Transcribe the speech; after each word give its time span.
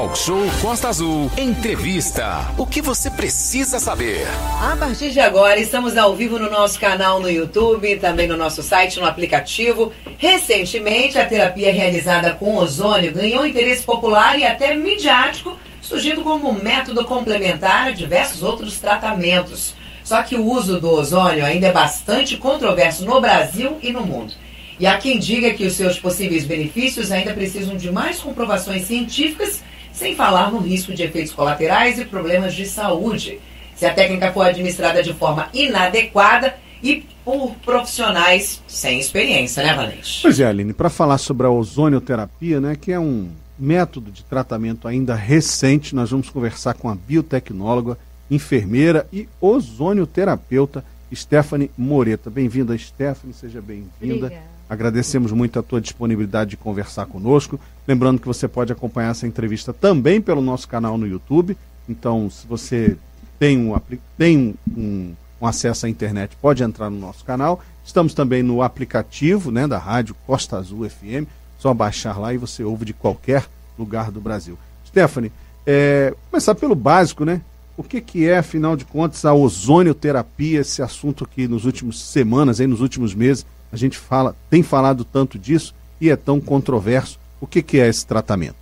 Talk 0.00 0.16
Show 0.16 0.40
Costa 0.62 0.88
Azul. 0.88 1.30
Entrevista. 1.36 2.50
O 2.56 2.64
que 2.64 2.80
você 2.80 3.10
precisa 3.10 3.78
saber? 3.78 4.26
A 4.58 4.74
partir 4.74 5.10
de 5.10 5.20
agora, 5.20 5.60
estamos 5.60 5.94
ao 5.94 6.16
vivo 6.16 6.38
no 6.38 6.50
nosso 6.50 6.80
canal 6.80 7.20
no 7.20 7.28
YouTube, 7.28 7.98
também 7.98 8.26
no 8.26 8.34
nosso 8.34 8.62
site, 8.62 8.98
no 8.98 9.04
aplicativo. 9.04 9.92
Recentemente, 10.16 11.18
a 11.18 11.26
terapia 11.26 11.70
realizada 11.70 12.32
com 12.32 12.56
ozônio 12.56 13.12
ganhou 13.12 13.44
interesse 13.44 13.82
popular 13.82 14.38
e 14.38 14.46
até 14.46 14.74
midiático, 14.74 15.54
surgindo 15.82 16.22
como 16.22 16.50
método 16.50 17.04
complementar 17.04 17.88
a 17.88 17.90
diversos 17.90 18.42
outros 18.42 18.78
tratamentos. 18.78 19.74
Só 20.02 20.22
que 20.22 20.34
o 20.34 20.46
uso 20.46 20.80
do 20.80 20.90
ozônio 20.90 21.44
ainda 21.44 21.66
é 21.66 21.72
bastante 21.72 22.38
controverso 22.38 23.04
no 23.04 23.20
Brasil 23.20 23.76
e 23.82 23.92
no 23.92 24.06
mundo. 24.06 24.32
E 24.78 24.86
há 24.86 24.96
quem 24.96 25.18
diga 25.18 25.52
que 25.52 25.66
os 25.66 25.74
seus 25.74 25.98
possíveis 25.98 26.46
benefícios 26.46 27.12
ainda 27.12 27.34
precisam 27.34 27.76
de 27.76 27.92
mais 27.92 28.18
comprovações 28.18 28.86
científicas, 28.86 29.62
sem 30.00 30.16
falar 30.16 30.50
no 30.50 30.60
risco 30.60 30.94
de 30.94 31.02
efeitos 31.02 31.30
colaterais 31.30 31.98
e 31.98 32.06
problemas 32.06 32.54
de 32.54 32.64
saúde, 32.64 33.38
se 33.76 33.84
a 33.84 33.92
técnica 33.92 34.32
for 34.32 34.46
administrada 34.46 35.02
de 35.02 35.12
forma 35.12 35.50
inadequada 35.52 36.54
e 36.82 37.04
por 37.22 37.54
profissionais 37.56 38.62
sem 38.66 38.98
experiência, 38.98 39.62
né, 39.62 39.74
Valente? 39.74 40.20
Pois 40.22 40.40
é, 40.40 40.46
Aline, 40.46 40.72
para 40.72 40.88
falar 40.88 41.18
sobre 41.18 41.46
a 41.46 41.50
ozonioterapia, 41.50 42.58
né, 42.62 42.74
que 42.80 42.90
é 42.90 42.98
um 42.98 43.28
método 43.58 44.10
de 44.10 44.24
tratamento 44.24 44.88
ainda 44.88 45.14
recente, 45.14 45.94
nós 45.94 46.10
vamos 46.10 46.30
conversar 46.30 46.72
com 46.72 46.88
a 46.88 46.94
biotecnóloga, 46.94 47.98
enfermeira 48.30 49.06
e 49.12 49.28
ozonioterapeuta 49.38 50.82
Stephanie 51.14 51.70
Moreta. 51.76 52.30
Bem-vinda, 52.30 52.76
Stephanie, 52.78 53.34
seja 53.34 53.60
bem-vinda. 53.60 54.32
Agradecemos 54.70 55.32
muito 55.32 55.58
a 55.58 55.64
tua 55.64 55.80
disponibilidade 55.80 56.50
de 56.50 56.56
conversar 56.56 57.04
conosco. 57.06 57.58
Lembrando 57.88 58.20
que 58.20 58.26
você 58.28 58.46
pode 58.46 58.72
acompanhar 58.72 59.10
essa 59.10 59.26
entrevista 59.26 59.72
também 59.72 60.20
pelo 60.20 60.40
nosso 60.40 60.68
canal 60.68 60.96
no 60.96 61.08
YouTube. 61.08 61.58
Então, 61.88 62.30
se 62.30 62.46
você 62.46 62.96
tem 63.36 63.58
um, 63.58 63.76
tem 64.16 64.54
um, 64.76 65.12
um 65.42 65.46
acesso 65.46 65.86
à 65.86 65.88
internet, 65.88 66.36
pode 66.40 66.62
entrar 66.62 66.88
no 66.88 67.00
nosso 67.00 67.24
canal. 67.24 67.60
Estamos 67.84 68.14
também 68.14 68.44
no 68.44 68.62
aplicativo 68.62 69.50
né, 69.50 69.66
da 69.66 69.76
rádio 69.76 70.14
Costa 70.24 70.58
Azul 70.58 70.88
FM. 70.88 71.26
Só 71.58 71.74
baixar 71.74 72.16
lá 72.16 72.32
e 72.32 72.38
você 72.38 72.62
ouve 72.62 72.84
de 72.84 72.92
qualquer 72.92 73.44
lugar 73.76 74.12
do 74.12 74.20
Brasil. 74.20 74.56
Stephanie, 74.86 75.32
é, 75.66 76.14
começar 76.30 76.54
pelo 76.54 76.76
básico, 76.76 77.24
né? 77.24 77.40
O 77.76 77.82
que, 77.82 78.00
que 78.00 78.28
é, 78.28 78.38
afinal 78.38 78.76
de 78.76 78.84
contas, 78.84 79.24
a 79.24 79.34
ozonioterapia, 79.34 80.60
esse 80.60 80.80
assunto 80.80 81.26
que 81.26 81.48
nos 81.48 81.64
últimos 81.64 82.00
semanas, 82.00 82.60
aí, 82.60 82.68
nos 82.68 82.80
últimos 82.80 83.14
meses, 83.14 83.44
a 83.72 83.76
gente 83.76 83.96
fala, 83.96 84.34
tem 84.48 84.62
falado 84.62 85.04
tanto 85.04 85.38
disso 85.38 85.74
e 86.00 86.10
é 86.10 86.16
tão 86.16 86.40
controverso. 86.40 87.18
O 87.40 87.46
que, 87.46 87.62
que 87.62 87.78
é 87.78 87.88
esse 87.88 88.04
tratamento? 88.06 88.56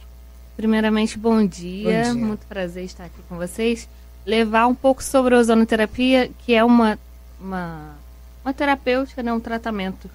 Primeiramente, 0.56 1.18
bom 1.18 1.44
dia. 1.46 1.84
bom 1.84 2.14
dia. 2.14 2.26
Muito 2.26 2.46
prazer 2.46 2.84
estar 2.84 3.04
aqui 3.04 3.20
com 3.28 3.36
vocês. 3.36 3.88
Levar 4.26 4.66
um 4.66 4.74
pouco 4.74 5.02
sobre 5.02 5.34
a 5.34 5.38
ozonoterapia, 5.38 6.30
que 6.44 6.54
é 6.54 6.62
uma, 6.62 6.98
uma, 7.40 7.96
uma 8.44 8.52
terapêutica, 8.52 9.22
né, 9.22 9.32
um 9.32 9.40
tratamento 9.40 10.10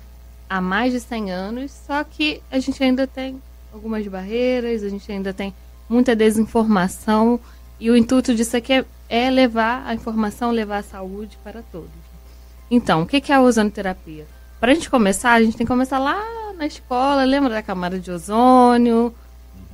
há 0.49 0.61
mais 0.61 0.93
de 0.93 0.99
100 0.99 1.31
anos, 1.31 1.71
só 1.71 2.03
que 2.03 2.41
a 2.51 2.59
gente 2.59 2.83
ainda 2.83 3.07
tem 3.07 3.41
algumas 3.73 4.05
barreiras, 4.07 4.83
a 4.83 4.89
gente 4.89 5.11
ainda 5.11 5.33
tem 5.33 5.53
muita 5.89 6.15
desinformação 6.15 7.39
e 7.79 7.89
o 7.89 7.97
intuito 7.97 8.35
disso 8.35 8.55
aqui 8.55 8.73
é, 8.73 8.85
é 9.09 9.29
levar 9.31 9.83
a 9.87 9.95
informação, 9.95 10.51
levar 10.51 10.77
a 10.77 10.83
saúde 10.83 11.39
para 11.43 11.63
todos. 11.71 11.89
Então, 12.69 13.01
o 13.01 13.05
que 13.07 13.31
é 13.31 13.35
a 13.35 13.41
ozonoterapia? 13.41 14.25
Para 14.63 14.71
a 14.71 14.75
gente 14.75 14.89
começar, 14.89 15.33
a 15.33 15.41
gente 15.41 15.57
tem 15.57 15.65
que 15.65 15.73
começar 15.73 15.99
lá 15.99 16.23
na 16.57 16.65
escola. 16.65 17.25
Lembra 17.25 17.49
da 17.49 17.61
camada 17.61 17.99
de 17.99 18.09
ozônio? 18.09 19.13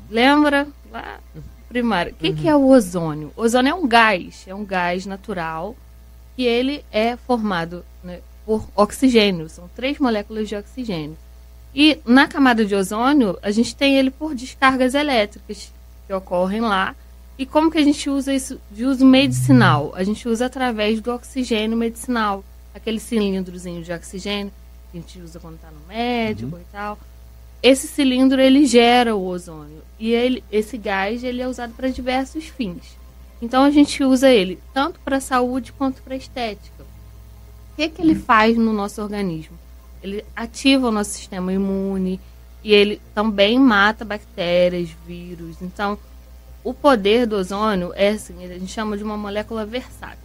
Lembra? 0.09 0.68
Lá, 0.92 1.20
primário. 1.68 2.12
O 2.12 2.16
que, 2.16 2.30
uhum. 2.30 2.36
que 2.36 2.50
é 2.50 2.56
o 2.56 2.66
ozônio? 2.66 3.32
O 3.38 3.44
ozônio 3.44 3.70
é 3.70 3.73
um 3.76 3.88
gás, 3.88 4.45
é 4.48 4.56
um 4.56 4.66
gás 4.66 5.06
natural 5.06 5.76
que 6.36 6.42
ele 6.42 6.84
é 6.92 7.16
formado 7.16 7.86
né, 8.04 8.22
por 8.44 8.67
oxigênio. 8.76 9.48
São 9.48 9.70
três 9.76 9.99
moléculas 9.99 10.49
de 10.49 10.55
oxigênio. 10.55 11.16
E 11.76 11.99
na 12.04 12.28
camada 12.28 12.66
de 12.66 12.73
ozônio, 12.73 13.38
a 13.44 13.52
gente 13.52 13.76
tem 13.76 13.95
ele 13.95 14.10
por 14.10 14.33
descargas 14.33 14.95
elétricas 14.95 15.72
que 16.08 16.14
ocorrem 16.16 16.61
lá. 16.61 16.95
E 17.38 17.45
como 17.45 17.70
que 17.70 17.78
a 17.78 17.83
gente 17.83 18.10
usa 18.10 18.33
isso 18.33 18.60
de 18.72 18.86
uso 18.86 19.05
medicinal? 19.05 19.94
A 19.95 20.04
gente 20.04 20.28
usa 20.28 20.48
através 20.48 20.99
do 20.99 21.14
oxigênio 21.14 21.78
medicinal, 21.78 22.44
aquele 22.73 22.99
cilindrozinho 22.99 23.83
de 23.83 23.94
oxigênio 23.94 24.52
que 24.92 24.98
a 24.98 25.02
gente 25.02 25.20
usa 25.20 25.39
quando 25.39 25.55
está 25.55 25.70
no 25.70 25.88
médico 25.88 26.55
uhum. 26.55 26.61
e 26.61 26.66
tal. 26.72 26.98
Esse 27.61 27.88
cilindro 27.88 28.39
ele 28.39 28.66
gera 28.66 29.16
o 29.16 29.26
ozônio 29.26 29.82
e 30.00 30.11
ele, 30.11 30.44
esse 30.52 30.77
gás 30.77 31.23
ele 31.23 31.42
é 31.42 31.48
usado 31.48 31.73
para 31.73 31.89
diversos 31.89 32.45
fins. 32.45 32.98
Então 33.42 33.64
a 33.64 33.70
gente 33.70 34.04
usa 34.04 34.30
ele 34.30 34.60
tanto 34.73 34.99
para 34.99 35.20
saúde 35.20 35.72
quanto 35.73 36.02
para 36.02 36.16
estética. 36.16 36.83
O 36.83 37.76
que, 37.76 37.89
que 37.89 38.02
ele 38.02 38.16
faz 38.16 38.58
no 38.58 38.73
nosso 38.73 39.02
organismo? 39.02 39.58
Ele 40.02 40.23
ativa 40.36 40.88
o 40.88 40.92
nosso 40.92 41.11
sistema 41.11 41.52
imune 41.52 42.20
e 42.64 42.73
ele 42.73 43.02
também 43.14 43.58
mata 43.60 44.04
bactérias, 44.04 44.89
vírus. 45.05 45.61
Então, 45.61 45.98
o 46.64 46.73
poder 46.73 47.26
do 47.26 47.38
ozônio 47.38 47.94
é 47.95 48.10
assim, 48.10 48.44
a 48.44 48.48
gente 48.48 48.72
chama 48.72 48.98
de 48.98 49.04
uma 49.04 49.17
molécula 49.17 49.66
versátil. 49.66 50.17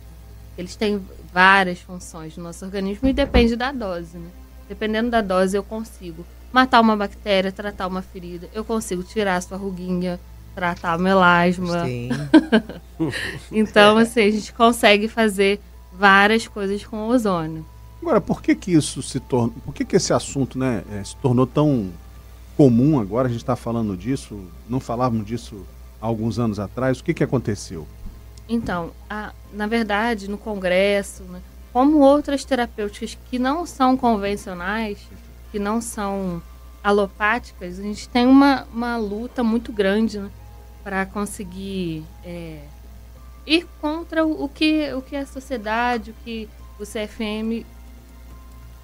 Eles 0.56 0.76
têm 0.76 1.04
várias 1.32 1.80
funções 1.80 2.36
no 2.36 2.44
nosso 2.44 2.64
organismo 2.64 3.08
e 3.08 3.12
depende 3.12 3.56
da 3.56 3.72
dose, 3.72 4.16
né? 4.18 4.30
Dependendo 4.68 5.10
da 5.10 5.20
dose, 5.20 5.56
eu 5.56 5.62
consigo 5.62 6.24
matar 6.52 6.80
uma 6.80 6.96
bactéria, 6.96 7.50
tratar 7.50 7.86
uma 7.86 8.00
ferida, 8.00 8.48
eu 8.54 8.64
consigo 8.64 9.02
tirar 9.02 9.36
a 9.36 9.40
sua 9.40 9.58
ruguinha, 9.58 10.20
tratar 10.54 10.96
o 10.96 11.00
melasma. 11.00 11.84
Sim. 11.84 12.08
então, 13.50 13.98
assim, 13.98 14.20
a 14.20 14.30
gente 14.30 14.52
consegue 14.52 15.08
fazer 15.08 15.60
várias 15.92 16.46
coisas 16.46 16.84
com 16.84 16.96
o 16.96 17.08
ozônio. 17.08 17.66
Agora, 18.00 18.20
por 18.20 18.42
que 18.42 18.54
que 18.54 18.72
isso 18.72 19.02
se 19.02 19.18
torna, 19.18 19.52
por 19.64 19.74
que 19.74 19.84
que 19.84 19.96
esse 19.96 20.12
assunto, 20.12 20.58
né, 20.58 20.84
é, 20.92 21.02
se 21.02 21.16
tornou 21.16 21.46
tão 21.46 21.90
comum 22.56 23.00
agora? 23.00 23.28
A 23.28 23.30
gente 23.30 23.40
está 23.40 23.56
falando 23.56 23.96
disso, 23.96 24.38
não 24.68 24.78
falávamos 24.78 25.26
disso 25.26 25.66
há 26.00 26.06
alguns 26.06 26.38
anos 26.38 26.58
atrás. 26.58 27.00
O 27.00 27.04
que 27.04 27.14
que 27.14 27.24
aconteceu? 27.24 27.86
Então, 28.48 28.90
a, 29.08 29.32
na 29.52 29.66
verdade, 29.66 30.28
no 30.28 30.36
Congresso, 30.36 31.22
né, 31.24 31.40
como 31.74 31.98
outras 31.98 32.44
terapêuticas 32.44 33.18
que 33.28 33.36
não 33.36 33.66
são 33.66 33.96
convencionais, 33.96 34.96
que 35.50 35.58
não 35.58 35.80
são 35.80 36.40
alopáticas, 36.84 37.80
a 37.80 37.82
gente 37.82 38.08
tem 38.08 38.28
uma, 38.28 38.64
uma 38.72 38.96
luta 38.96 39.42
muito 39.42 39.72
grande 39.72 40.20
né, 40.20 40.30
para 40.84 41.04
conseguir 41.04 42.04
é, 42.24 42.60
ir 43.44 43.66
contra 43.80 44.24
o, 44.24 44.48
que, 44.48 44.94
o 44.94 45.02
que 45.02 45.16
a 45.16 45.26
sociedade, 45.26 46.12
o 46.12 46.14
que 46.24 46.48
o 46.78 46.84
CFM. 46.84 47.66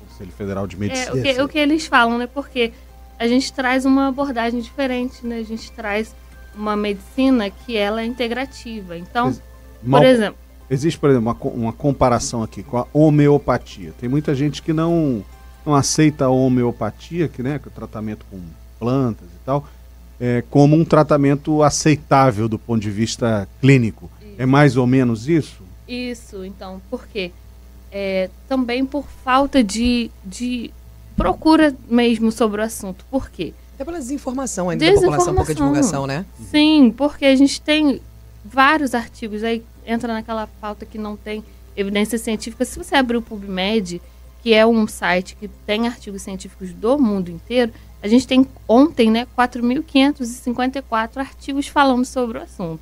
Conselho 0.01 0.33
Federal 0.33 0.67
de 0.67 0.77
Medicina. 0.77 1.11
É, 1.11 1.13
o, 1.13 1.23
que, 1.23 1.43
o 1.43 1.49
que 1.49 1.59
eles 1.59 1.87
falam, 1.87 2.19
né? 2.19 2.27
Porque 2.27 2.73
a 3.21 3.29
gente 3.29 3.53
traz 3.53 3.85
uma 3.85 4.09
abordagem 4.09 4.61
diferente, 4.61 5.25
né? 5.25 5.39
A 5.39 5.45
gente 5.45 5.71
traz 5.71 6.13
uma 6.57 6.75
medicina 6.75 7.51
que 7.51 7.77
ela 7.77 8.03
é 8.03 8.05
integrativa. 8.05 8.99
Então, 8.99 9.33
Mal, 9.81 10.01
por 10.01 10.09
exemplo 10.09 10.50
Existe, 10.71 11.01
por 11.01 11.11
exemplo, 11.11 11.37
uma, 11.43 11.53
uma 11.53 11.73
comparação 11.73 12.45
aqui 12.45 12.63
com 12.63 12.79
a 12.79 12.87
homeopatia. 12.93 13.93
Tem 14.01 14.09
muita 14.09 14.35
gente 14.37 14.63
que 14.63 14.73
não, 14.73 15.25
não 15.67 15.75
aceita 15.75 16.27
a 16.27 16.31
homeopatia, 16.31 17.27
que, 17.27 17.43
né, 17.43 17.59
que 17.59 17.69
é 17.69 17.71
o 17.71 17.75
tratamento 17.75 18.25
com 18.31 18.39
plantas 18.79 19.27
e 19.27 19.45
tal, 19.45 19.67
é, 20.21 20.45
como 20.49 20.77
um 20.77 20.85
tratamento 20.85 21.63
aceitável 21.63 22.49
do 22.49 22.59
ponto 22.59 22.81
de 22.81 22.91
vista 22.91 23.49
clínico. 23.61 24.09
Isso. 24.23 24.35
É 24.39 24.47
mais 24.47 24.77
ou 24.77 24.87
menos 24.87 25.29
isso? 25.29 25.63
Isso, 25.89 26.45
então, 26.45 26.81
por 26.89 27.07
quê? 27.09 27.33
É, 27.91 28.31
também 28.49 28.87
por 28.87 29.05
falta 29.25 29.65
de, 29.65 30.09
de 30.25 30.71
procura 31.17 31.75
mesmo 31.89 32.31
sobre 32.31 32.61
o 32.61 32.65
assunto. 32.65 33.05
Por 33.11 33.29
quê? 33.29 33.53
Até 33.75 33.85
pela 33.85 33.99
desinformação 33.99 34.71
ainda 34.71 34.85
desinformação. 34.85 35.35
da 35.35 35.43
população, 35.43 35.45
pouca 35.45 35.55
divulgação, 35.55 36.07
né? 36.07 36.25
Sim, 36.51 36.95
porque 36.97 37.25
a 37.25 37.35
gente 37.35 37.61
tem 37.61 38.01
vários 38.45 38.95
artigos 38.95 39.43
aí 39.43 39.65
entra 39.91 40.13
naquela 40.13 40.47
pauta 40.47 40.87
que 40.87 40.99
não 40.99 41.17
tem 41.17 41.45
evidência 41.77 42.19
científica. 42.19 42.65
Se 42.65 42.79
você 42.79 42.95
abrir 42.95 43.17
o 43.17 43.23
PubMed, 43.23 44.01
que 44.43 44.55
é 44.55 44.67
um 44.67 44.87
site 44.87 45.37
que 45.39 45.49
tem 45.49 45.87
artigos 45.87 46.23
científicos 46.23 46.73
do 46.73 46.99
mundo 46.99 47.31
inteiro, 47.31 47.73
a 48.03 48.09
gente 48.09 48.27
tem 48.27 48.47
ontem, 48.67 49.11
né, 49.11 49.27
4.554 49.37 51.19
artigos 51.19 51.67
falando 51.69 52.05
sobre 52.05 52.39
o 52.39 52.43
assunto. 52.43 52.81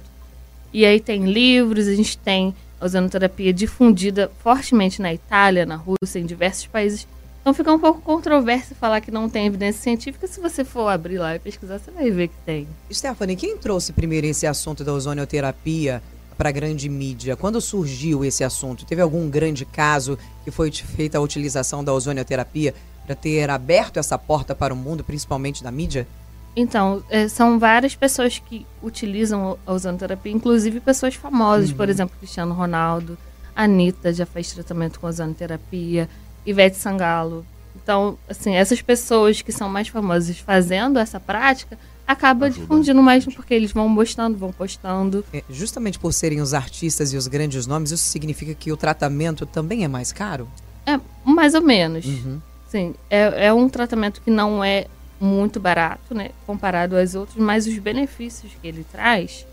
E 0.72 0.84
aí 0.84 1.00
tem 1.00 1.24
livros, 1.24 1.88
a 1.88 1.94
gente 1.94 2.16
tem 2.18 2.54
a 2.80 2.84
ozonoterapia 2.84 3.52
difundida 3.52 4.30
fortemente 4.40 5.02
na 5.02 5.12
Itália, 5.12 5.66
na 5.66 5.76
Rússia, 5.76 6.20
em 6.20 6.26
diversos 6.26 6.66
países. 6.66 7.08
Então 7.40 7.54
fica 7.54 7.72
um 7.72 7.78
pouco 7.78 8.00
controverso 8.02 8.74
falar 8.74 9.00
que 9.00 9.10
não 9.10 9.28
tem 9.28 9.46
evidência 9.46 9.82
científica. 9.82 10.26
Se 10.26 10.40
você 10.40 10.64
for 10.64 10.88
abrir 10.88 11.18
lá 11.18 11.34
e 11.34 11.38
pesquisar, 11.38 11.78
você 11.78 11.90
vai 11.90 12.10
ver 12.10 12.28
que 12.28 12.34
tem. 12.44 12.68
Stephanie, 12.92 13.36
quem 13.36 13.56
trouxe 13.56 13.92
primeiro 13.92 14.26
esse 14.26 14.46
assunto 14.46 14.84
da 14.84 14.92
ozonioterapia 14.92 16.02
para 16.38 16.48
a 16.50 16.52
grande 16.52 16.88
mídia? 16.88 17.36
Quando 17.36 17.60
surgiu 17.60 18.24
esse 18.24 18.44
assunto? 18.44 18.86
Teve 18.86 19.02
algum 19.02 19.28
grande 19.28 19.64
caso 19.64 20.16
que 20.44 20.50
foi 20.52 20.70
feita 20.70 21.18
a 21.18 21.20
utilização 21.20 21.82
da 21.82 21.92
ozonioterapia 21.92 22.72
para 23.04 23.16
ter 23.16 23.50
aberto 23.50 23.98
essa 23.98 24.16
porta 24.16 24.54
para 24.54 24.72
o 24.72 24.76
mundo, 24.76 25.02
principalmente 25.02 25.64
da 25.64 25.70
mídia? 25.72 26.06
Então, 26.54 27.02
é, 27.10 27.28
são 27.28 27.58
várias 27.58 27.94
pessoas 27.94 28.38
que 28.38 28.66
utilizam 28.82 29.58
a 29.66 29.72
ozonoterapia, 29.72 30.32
inclusive 30.32 30.80
pessoas 30.80 31.14
famosas, 31.14 31.70
uhum. 31.70 31.76
por 31.76 31.88
exemplo, 31.88 32.16
Cristiano 32.18 32.54
Ronaldo, 32.54 33.18
Anitta 33.54 34.12
já 34.12 34.24
fez 34.24 34.52
tratamento 34.52 35.00
com 35.00 35.06
ozonoterapia, 35.06 36.08
Ivete 36.46 36.76
Sangalo. 36.76 37.44
Então, 37.82 38.18
assim, 38.28 38.54
essas 38.54 38.80
pessoas 38.82 39.42
que 39.42 39.52
são 39.52 39.68
mais 39.68 39.88
famosas 39.88 40.38
fazendo 40.38 40.98
essa 40.98 41.18
prática, 41.18 41.78
acaba 42.08 42.46
Ajuda. 42.46 42.62
difundindo 42.62 43.02
mais 43.02 43.26
porque 43.26 43.52
eles 43.52 43.70
vão 43.70 43.94
postando, 43.94 44.38
vão 44.38 44.50
postando. 44.50 45.22
É, 45.30 45.44
justamente 45.50 45.98
por 45.98 46.14
serem 46.14 46.40
os 46.40 46.54
artistas 46.54 47.12
e 47.12 47.18
os 47.18 47.26
grandes 47.26 47.66
nomes, 47.66 47.90
isso 47.90 48.04
significa 48.04 48.54
que 48.54 48.72
o 48.72 48.76
tratamento 48.78 49.44
também 49.44 49.84
é 49.84 49.88
mais 49.88 50.10
caro? 50.10 50.48
É, 50.86 50.98
mais 51.22 51.52
ou 51.52 51.60
menos. 51.60 52.06
Uhum. 52.06 52.40
Sim, 52.66 52.94
é, 53.10 53.48
é 53.48 53.52
um 53.52 53.68
tratamento 53.68 54.22
que 54.22 54.30
não 54.30 54.64
é 54.64 54.86
muito 55.20 55.60
barato, 55.60 56.14
né, 56.14 56.30
comparado 56.46 56.96
aos 56.96 57.14
outros, 57.14 57.36
mas 57.36 57.66
os 57.66 57.76
benefícios 57.78 58.52
que 58.60 58.66
ele 58.66 58.86
traz 58.90 59.44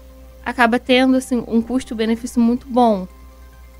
acaba 0.45 0.79
tendo 0.79 1.17
assim 1.17 1.43
um 1.47 1.61
custo-benefício 1.61 2.39
muito 2.39 2.67
bom. 2.67 3.05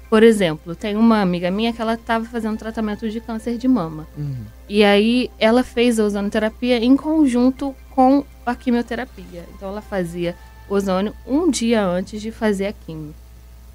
Por 0.09 0.21
exemplo, 0.23 0.75
tem 0.75 0.95
uma 0.95 1.21
amiga 1.21 1.49
minha 1.49 1.71
que 1.71 1.81
ela 1.81 1.93
estava 1.93 2.25
fazendo 2.25 2.57
tratamento 2.57 3.09
de 3.09 3.19
câncer 3.21 3.57
de 3.57 3.67
mama. 3.67 4.07
Uhum. 4.17 4.45
E 4.67 4.83
aí 4.83 5.29
ela 5.39 5.63
fez 5.63 5.99
a 5.99 6.05
ozonoterapia 6.05 6.83
em 6.83 6.95
conjunto 6.95 7.75
com 7.95 8.25
a 8.45 8.53
quimioterapia. 8.53 9.45
Então 9.55 9.69
ela 9.69 9.81
fazia 9.81 10.35
ozônio 10.69 11.13
um 11.25 11.49
dia 11.49 11.83
antes 11.83 12.21
de 12.21 12.31
fazer 12.31 12.67
a 12.67 12.73
quimio. 12.73 13.15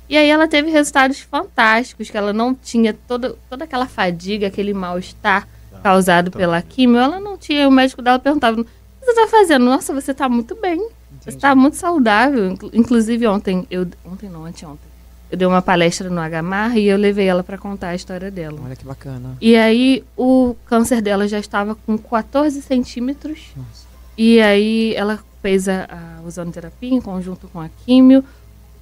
E 0.08 0.16
aí 0.16 0.28
ela 0.28 0.46
teve 0.46 0.70
resultados 0.70 1.20
fantásticos, 1.20 2.10
que 2.10 2.16
ela 2.16 2.32
não 2.32 2.54
tinha 2.54 2.92
toda, 2.92 3.36
toda 3.48 3.64
aquela 3.64 3.86
fadiga, 3.86 4.48
aquele 4.48 4.74
mal-estar 4.74 5.48
causado 5.82 6.30
pela 6.30 6.60
quimio, 6.60 6.98
ela 6.98 7.18
não 7.18 7.38
tinha. 7.38 7.66
O 7.66 7.72
médico 7.72 8.02
dela 8.02 8.18
perguntava: 8.18 8.60
O 8.60 8.64
que 8.64 8.70
você 9.00 9.10
está 9.10 9.28
fazendo? 9.28 9.64
Nossa, 9.64 9.94
você 9.94 10.10
está 10.10 10.28
muito 10.28 10.54
bem. 10.56 10.78
Entendi. 10.78 10.90
Você 11.20 11.30
está 11.30 11.54
muito 11.54 11.76
saudável. 11.76 12.56
Inclusive, 12.72 13.26
ontem, 13.26 13.66
eu. 13.70 13.86
Ontem 14.04 14.28
não, 14.28 14.44
anteontem. 14.44 14.90
Eu 15.30 15.38
dei 15.38 15.46
uma 15.46 15.62
palestra 15.62 16.10
no 16.10 16.20
HMAR 16.20 16.76
e 16.76 16.88
eu 16.88 16.98
levei 16.98 17.28
ela 17.28 17.44
para 17.44 17.56
contar 17.56 17.90
a 17.90 17.94
história 17.94 18.32
dela. 18.32 18.58
Olha 18.64 18.74
que 18.74 18.84
bacana. 18.84 19.36
E 19.40 19.54
aí, 19.54 20.02
o 20.16 20.56
câncer 20.66 21.00
dela 21.00 21.28
já 21.28 21.38
estava 21.38 21.76
com 21.76 21.96
14 21.96 22.60
centímetros. 22.60 23.52
Nossa. 23.56 23.89
E 24.22 24.38
aí, 24.38 24.94
ela 24.96 25.18
fez 25.40 25.66
a, 25.66 25.88
a 25.88 26.26
ozonoterapia 26.26 26.92
em 26.92 27.00
conjunto 27.00 27.48
com 27.48 27.58
a 27.58 27.70
químio. 27.86 28.22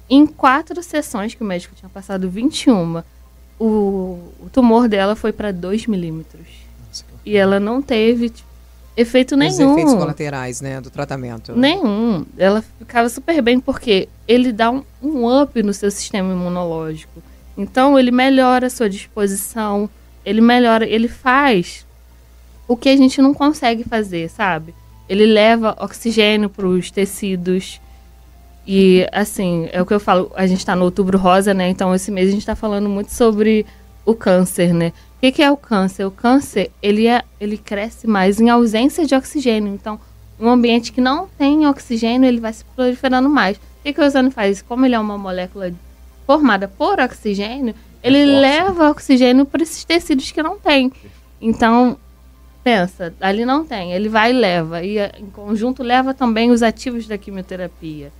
Em 0.09 0.27
quatro 0.27 0.83
sessões, 0.83 1.33
que 1.33 1.41
o 1.41 1.45
médico 1.45 1.73
tinha 1.73 1.87
passado 1.87 2.29
21, 2.29 3.01
o, 3.57 3.63
o 4.41 4.49
tumor 4.51 4.89
dela 4.89 5.15
foi 5.15 5.31
para 5.31 5.53
2 5.53 5.87
milímetros. 5.87 6.45
E 7.25 7.37
ela 7.37 7.57
não 7.57 7.81
teve 7.81 8.31
tipo, 8.31 8.49
efeito 8.97 9.37
nenhum. 9.37 9.53
Os 9.53 9.71
efeitos 9.77 9.93
colaterais, 9.93 10.59
né, 10.59 10.81
do 10.81 10.89
tratamento. 10.89 11.55
Nenhum. 11.55 12.25
Ela 12.37 12.61
ficava 12.61 13.07
super 13.07 13.41
bem 13.41 13.61
porque 13.61 14.09
ele 14.27 14.51
dá 14.51 14.69
um, 14.69 14.83
um 15.01 15.41
up 15.41 15.63
no 15.63 15.73
seu 15.73 15.89
sistema 15.89 16.33
imunológico. 16.33 17.23
Então 17.57 17.97
ele 17.97 18.11
melhora 18.11 18.67
a 18.67 18.69
sua 18.69 18.89
disposição, 18.89 19.89
ele 20.25 20.41
melhora, 20.41 20.85
ele 20.85 21.07
faz 21.07 21.85
o 22.67 22.75
que 22.75 22.89
a 22.89 22.97
gente 22.97 23.21
não 23.21 23.33
consegue 23.33 23.85
fazer, 23.85 24.29
sabe? 24.29 24.75
Ele 25.09 25.25
leva 25.25 25.75
oxigênio 25.79 26.49
para 26.49 26.67
os 26.67 26.91
tecidos. 26.91 27.81
E 28.67 29.07
assim, 29.11 29.67
é 29.71 29.81
o 29.81 29.85
que 29.85 29.93
eu 29.93 29.99
falo, 29.99 30.31
a 30.35 30.45
gente 30.45 30.59
está 30.59 30.75
no 30.75 30.85
outubro 30.85 31.17
rosa, 31.17 31.53
né? 31.53 31.67
Então 31.69 31.93
esse 31.95 32.11
mês 32.11 32.29
a 32.29 32.31
gente 32.31 32.41
está 32.41 32.55
falando 32.55 32.87
muito 32.87 33.11
sobre 33.11 33.65
o 34.05 34.13
câncer, 34.13 34.73
né? 34.73 34.93
O 35.17 35.19
que, 35.19 35.31
que, 35.31 35.43
é 35.43 35.51
o 35.51 35.57
câncer? 35.57 36.05
O 36.05 36.11
câncer 36.11 36.71
ele, 36.81 37.07
é, 37.07 37.23
ele 37.41 37.57
cresce 37.57 38.07
mais 38.07 38.39
em 38.39 38.49
ausência 38.49 39.05
de 39.05 39.13
oxigênio. 39.13 39.73
Então, 39.73 39.99
um 40.39 40.47
ambiente 40.47 40.93
que 40.93 41.01
não 41.01 41.27
tem 41.37 41.67
oxigênio, 41.67 42.27
ele 42.27 42.39
vai 42.39 42.53
se 42.53 42.63
proliferando 42.63 43.29
mais. 43.29 43.57
O 43.57 43.61
que, 43.83 43.91
que 43.91 43.99
o 43.99 44.05
ozônio 44.05 44.31
faz? 44.31 44.61
Como 44.61 44.85
ele 44.85 44.95
é 44.95 44.99
uma 44.99 45.17
molécula 45.17 45.73
formada 46.25 46.67
por 46.67 46.99
oxigênio, 46.99 47.75
ele 48.01 48.25
leva 48.25 48.91
oxigênio 48.91 49.45
para 49.45 49.63
esses 49.63 49.83
tecidos 49.83 50.31
que 50.31 50.41
não 50.41 50.57
tem. 50.57 50.91
Então, 51.41 51.97
pensa, 52.63 53.13
ali 53.19 53.45
não 53.45 53.65
tem, 53.65 53.93
ele 53.93 54.09
vai 54.09 54.31
e 54.31 54.33
leva. 54.33 54.83
E 54.83 54.99
em 54.99 55.29
conjunto 55.31 55.83
leva 55.83 56.13
também 56.13 56.51
os 56.51 56.61
ativos 56.61 57.07
da 57.07 57.17
quimioterapia. 57.17 58.11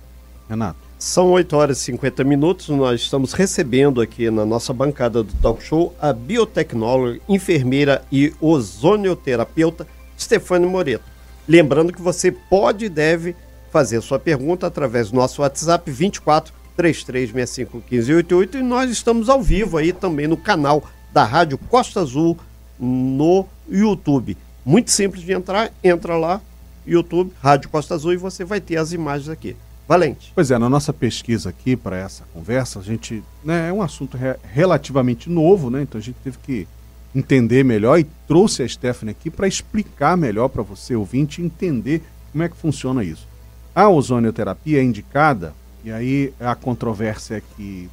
Renato. 0.48 0.90
São 0.98 1.30
8 1.30 1.56
horas 1.56 1.78
e 1.78 1.84
50 1.84 2.24
minutos. 2.24 2.68
Nós 2.68 3.00
estamos 3.00 3.32
recebendo 3.32 4.02
aqui 4.02 4.30
na 4.30 4.44
nossa 4.44 4.72
bancada 4.72 5.22
do 5.22 5.32
talk 5.34 5.62
show 5.62 5.94
a 5.98 6.12
biotecnóloga, 6.12 7.18
enfermeira 7.26 8.02
e 8.12 8.34
ozonioterapeuta 8.38 9.86
Stefane 10.18 10.66
Moreto. 10.66 11.04
Lembrando 11.48 11.92
que 11.92 12.02
você 12.02 12.30
pode 12.30 12.84
e 12.84 12.88
deve 12.88 13.34
fazer 13.70 14.00
sua 14.02 14.18
pergunta 14.18 14.66
através 14.66 15.10
do 15.10 15.16
nosso 15.16 15.40
WhatsApp 15.40 15.90
24 15.90 16.52
3365 16.76 17.82
1588 17.90 18.58
e 18.58 18.62
nós 18.62 18.90
estamos 18.90 19.28
ao 19.28 19.42
vivo 19.42 19.78
aí 19.78 19.92
também 19.92 20.26
no 20.26 20.36
canal 20.36 20.82
da 21.12 21.24
Rádio 21.24 21.56
Costa 21.56 22.00
Azul 22.00 22.36
no 22.78 23.46
YouTube. 23.70 24.36
Muito 24.64 24.90
simples 24.90 25.22
de 25.22 25.32
entrar, 25.32 25.72
entra 25.82 26.16
lá, 26.16 26.40
YouTube, 26.86 27.32
Rádio 27.42 27.68
Costa 27.70 27.94
Azul 27.94 28.12
e 28.12 28.16
você 28.16 28.44
vai 28.44 28.60
ter 28.60 28.76
as 28.76 28.92
imagens 28.92 29.28
aqui. 29.28 29.56
Valente. 29.88 30.32
Pois 30.34 30.50
é, 30.50 30.58
na 30.58 30.68
nossa 30.68 30.92
pesquisa 30.92 31.50
aqui 31.50 31.74
para 31.74 31.96
essa 31.96 32.24
conversa, 32.32 32.78
a 32.78 32.82
gente. 32.82 33.24
Né, 33.44 33.70
é 33.70 33.72
um 33.72 33.82
assunto 33.82 34.16
re 34.16 34.36
relativamente 34.44 35.28
novo, 35.28 35.68
né? 35.68 35.82
Então 35.82 35.98
a 35.98 36.02
gente 36.02 36.16
teve 36.22 36.38
que 36.38 36.68
entender 37.12 37.64
melhor 37.64 37.98
e 37.98 38.06
trouxe 38.26 38.62
a 38.62 38.68
Stephanie 38.68 39.10
aqui 39.10 39.30
para 39.30 39.48
explicar 39.48 40.16
melhor 40.16 40.48
para 40.48 40.62
você, 40.62 40.94
ouvinte, 40.94 41.42
entender 41.42 42.02
como 42.30 42.44
é 42.44 42.48
que 42.48 42.56
funciona 42.56 43.02
isso. 43.02 43.26
A 43.74 43.88
ozonioterapia 43.88 44.78
é 44.78 44.82
indicada, 44.84 45.54
e 45.84 45.90
aí 45.90 46.32
a 46.38 46.54
controvérsia 46.54 47.36
é 47.36 47.42
que, 47.56 47.88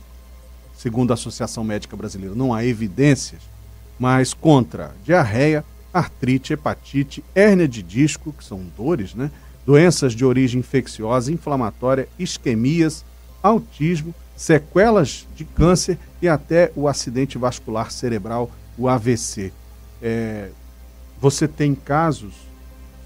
segundo 0.78 1.12
a 1.12 1.14
Associação 1.16 1.64
Médica 1.64 1.98
Brasileira, 1.98 2.36
não 2.36 2.54
há 2.54 2.64
evidências, 2.64 3.42
mas 4.00 4.34
contra 4.34 4.94
diarreia, 5.04 5.64
artrite, 5.94 6.54
hepatite, 6.54 7.24
hérnia 7.34 7.68
de 7.68 7.82
disco, 7.82 8.34
que 8.34 8.44
são 8.44 8.62
dores, 8.78 9.14
né? 9.14 9.32
doenças 9.66 10.14
de 10.14 10.24
origem 10.24 10.60
infecciosa, 10.60 11.32
inflamatória, 11.32 12.08
isquemias, 12.18 13.04
autismo, 13.44 14.16
sequelas 14.36 15.28
de 15.36 15.44
câncer 15.44 15.98
e 16.22 16.28
até 16.28 16.72
o 16.76 16.88
acidente 16.88 17.38
vascular 17.38 17.92
cerebral, 17.92 18.50
o 18.78 18.88
AVC. 18.88 19.52
É, 20.02 20.50
você 21.20 21.48
tem 21.48 21.74
casos 21.74 22.34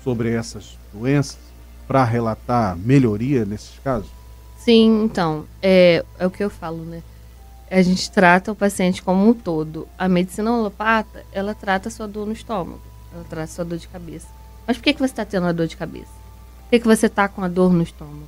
sobre 0.04 0.32
essas 0.32 0.78
doenças 0.94 1.40
para 1.88 2.04
relatar 2.04 2.78
melhoria 2.78 3.46
nesses 3.46 3.80
casos? 3.80 4.10
Sim, 4.58 5.04
então, 5.04 5.46
é, 5.62 6.06
é 6.20 6.28
o 6.28 6.30
que 6.30 6.44
eu 6.44 6.50
falo, 6.50 6.84
né? 6.86 7.02
A 7.72 7.82
gente 7.82 8.12
trata 8.12 8.52
o 8.52 8.56
paciente 8.56 9.02
como 9.02 9.28
um 9.28 9.34
todo. 9.34 9.88
A 9.98 10.08
medicina 10.10 10.52
alopata, 10.52 11.26
ela 11.32 11.56
trata 11.56 11.88
a 11.88 11.92
sua 11.92 12.08
dor 12.08 12.28
no 12.28 12.34
estômago, 12.34 12.82
ela 13.14 13.24
trata 13.24 13.46
a 13.46 13.48
sua 13.48 13.66
dor 13.66 13.78
de 13.78 13.88
cabeça. 13.88 14.28
Mas 14.68 14.78
por 14.78 14.84
que, 14.84 14.94
que 14.94 15.00
você 15.00 15.06
está 15.06 15.26
tendo 15.26 15.48
a 15.48 15.52
dor 15.52 15.68
de 15.68 15.78
cabeça? 15.78 16.22
que, 16.72 16.80
que 16.80 16.88
você 16.88 17.08
está 17.08 17.28
com 17.28 17.44
a 17.44 17.50
dor 17.50 17.74
no 17.74 17.84
estômago? 17.84 18.28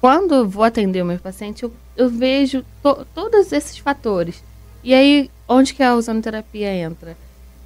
Quando 0.00 0.34
eu 0.34 0.48
vou 0.48 0.64
atender 0.64 1.02
o 1.02 1.06
meu 1.06 1.18
paciente, 1.20 1.62
eu, 1.62 1.72
eu 1.96 2.10
vejo 2.10 2.64
to, 2.82 3.06
todos 3.14 3.52
esses 3.52 3.78
fatores. 3.78 4.42
E 4.82 4.92
aí, 4.92 5.30
onde 5.46 5.72
que 5.72 5.82
a 5.82 5.94
ozonoterapia 5.94 6.74
entra? 6.74 7.16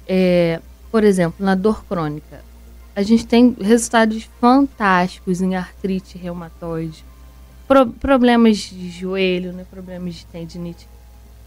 É, 0.07 0.61
por 0.91 1.03
exemplo, 1.03 1.43
na 1.43 1.55
dor 1.55 1.83
crônica. 1.85 2.41
A 2.95 3.01
gente 3.01 3.25
tem 3.25 3.55
resultados 3.59 4.29
fantásticos 4.39 5.41
em 5.41 5.55
artrite 5.55 6.17
reumatoide, 6.17 7.03
pro, 7.67 7.87
problemas 7.87 8.57
de 8.57 8.89
joelho, 8.89 9.51
né, 9.51 9.65
problemas 9.69 10.15
de 10.15 10.25
tendinite. 10.27 10.87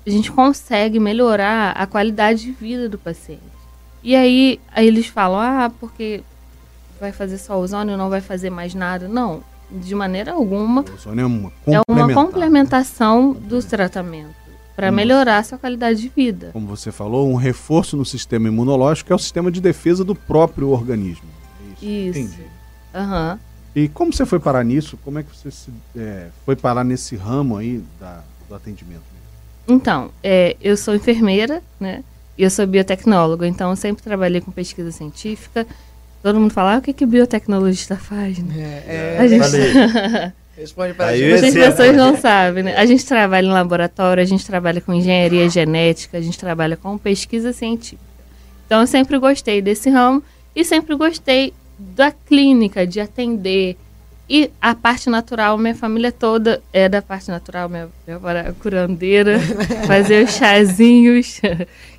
A 0.09 0.11
gente 0.11 0.33
consegue 0.33 0.99
melhorar 0.99 1.73
a 1.73 1.87
qualidade 1.87 2.43
de 2.43 2.53
vida 2.53 2.89
do 2.89 2.97
paciente. 2.97 3.43
E 4.03 4.17
aí, 4.17 4.59
aí 4.73 4.87
eles 4.87 5.07
falam, 5.07 5.39
ah, 5.39 5.71
porque 5.79 6.23
vai 6.99 7.13
fazer 7.13 7.37
só 7.37 7.59
ozônio, 7.61 7.97
não 7.97 8.09
vai 8.09 8.23
fazer 8.23 8.49
mais 8.49 8.75
nada. 8.75 9.07
Não, 9.07 9.43
de 9.71 9.95
maneira 9.95 10.33
alguma. 10.33 10.83
O 10.83 10.95
ozônio 10.95 11.23
é 11.23 11.27
uma, 11.27 11.53
é 11.67 11.81
uma 11.91 12.15
complementação 12.15 13.35
do 13.35 13.63
tratamento 13.63 14.35
para 14.75 14.91
melhorar 14.91 15.39
a 15.39 15.43
sua 15.43 15.59
qualidade 15.59 16.01
de 16.01 16.09
vida. 16.09 16.51
Como 16.53 16.67
você 16.67 16.91
falou, 16.91 17.29
um 17.29 17.35
reforço 17.35 17.97
no 17.97 18.05
sistema 18.05 18.49
imunológico 18.49 19.13
é 19.13 19.17
o 19.17 19.19
sistema 19.19 19.51
de 19.51 19.61
defesa 19.61 20.05
do 20.05 20.15
próprio 20.15 20.71
organismo. 20.71 21.29
É 21.83 21.85
isso. 21.85 22.19
Isso. 22.19 22.41
Uhum. 22.95 23.39
E 23.75 23.89
como 23.89 24.13
você 24.13 24.25
foi 24.25 24.41
parar 24.41 24.65
nisso? 24.65 24.97
Como 25.05 25.19
é 25.19 25.23
que 25.23 25.37
você 25.37 25.51
se, 25.51 25.71
é, 25.97 26.29
foi 26.47 26.57
parar 26.57 26.83
nesse 26.83 27.15
ramo 27.15 27.57
aí 27.57 27.83
da, 28.01 28.23
do 28.49 28.55
atendimento? 28.55 29.18
Então, 29.69 30.11
é, 30.23 30.57
eu 30.61 30.77
sou 30.77 30.95
enfermeira, 30.95 31.63
né? 31.79 32.03
E 32.37 32.43
eu 32.43 32.51
sou 32.51 32.67
biotecnóloga, 32.67 33.47
então 33.47 33.71
eu 33.71 33.77
sempre 33.77 34.03
trabalhei 34.03 34.41
com 34.41 34.51
pesquisa 34.51 34.91
científica 34.91 35.67
Todo 36.23 36.41
mundo 36.41 36.53
fala, 36.53 36.75
ah, 36.75 36.79
o 36.79 36.83
que, 36.83 36.93
que 36.93 37.05
o 37.05 37.07
biotecnologista 37.07 37.97
faz, 37.97 38.39
né? 38.39 38.83
É, 38.87 39.17
é, 39.17 39.19
a 39.19 39.27
gente... 39.29 40.33
Responde 40.59 40.93
para 40.93 41.07
Aí, 41.07 41.31
Muitas 41.31 41.55
pessoas 41.55 41.97
não 41.97 42.17
sabem, 42.17 42.65
né? 42.65 42.77
A 42.77 42.85
gente 42.85 43.07
trabalha 43.07 43.47
em 43.47 43.53
laboratório, 43.53 44.21
a 44.21 44.27
gente 44.27 44.45
trabalha 44.45 44.81
com 44.81 44.93
engenharia 44.93 45.49
genética, 45.49 46.19
a 46.19 46.21
gente 46.21 46.37
trabalha 46.37 46.77
com 46.77 46.99
pesquisa 46.99 47.53
científica. 47.53 48.03
Então, 48.67 48.81
eu 48.81 48.87
sempre 48.89 49.17
gostei 49.19 49.63
desse 49.63 49.89
ramo 49.89 50.21
e 50.57 50.65
sempre 50.65 50.97
gostei 50.97 51.55
da 51.79 52.11
clínica, 52.11 52.85
de 52.85 52.99
atender. 52.99 53.77
E 54.29 54.51
a 54.61 54.75
parte 54.75 55.09
natural, 55.09 55.57
minha 55.57 55.75
família 55.75 56.13
toda 56.13 56.63
é 56.71 56.87
da 56.87 57.01
parte 57.01 57.31
natural, 57.31 57.67
minha, 57.67 57.89
minha 58.07 58.17
avó 58.17 58.29
era 58.29 58.53
curandeira, 58.53 59.41
fazer 59.87 60.25
os 60.25 60.33
chazinhos. 60.33 61.41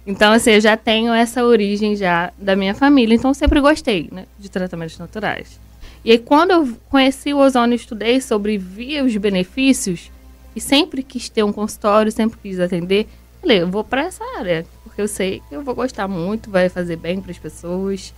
Então, 0.05 0.31
assim, 0.31 0.51
eu 0.51 0.61
já 0.61 0.77
tenho 0.77 1.11
essa 1.11 1.43
origem 1.43 1.95
já 1.95 2.31
da 2.37 2.55
minha 2.55 2.75
família, 2.75 3.15
então 3.15 3.33
sempre 3.33 3.59
gostei 3.59 4.09
né, 4.11 4.25
de 4.37 4.47
tratamentos 4.47 4.97
naturais. 4.99 5.59
E 6.05 6.11
aí, 6.11 6.19
quando 6.19 6.51
eu 6.51 6.77
conheci 6.89 7.33
o 7.33 7.39
ozônio, 7.39 7.75
estudei 7.75 8.21
sobre, 8.21 8.57
via 8.57 9.03
os 9.03 9.15
benefícios, 9.17 10.11
e 10.55 10.61
sempre 10.61 11.01
quis 11.01 11.29
ter 11.29 11.43
um 11.43 11.51
consultório, 11.51 12.11
sempre 12.11 12.37
quis 12.41 12.59
atender, 12.59 13.07
falei, 13.41 13.61
eu 13.61 13.67
vou 13.67 13.83
para 13.83 14.03
essa 14.03 14.23
área, 14.37 14.65
porque 14.83 15.01
eu 15.01 15.07
sei 15.07 15.41
que 15.49 15.55
eu 15.55 15.63
vou 15.63 15.73
gostar 15.73 16.07
muito, 16.07 16.49
vai 16.51 16.69
fazer 16.69 16.95
bem 16.95 17.21
para 17.21 17.31
as 17.31 17.39
pessoas. 17.39 18.13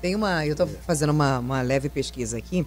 Tem 0.00 0.14
uma, 0.14 0.46
eu 0.46 0.52
estou 0.52 0.66
fazendo 0.66 1.10
uma, 1.10 1.38
uma 1.38 1.62
leve 1.62 1.88
pesquisa 1.88 2.38
aqui, 2.38 2.66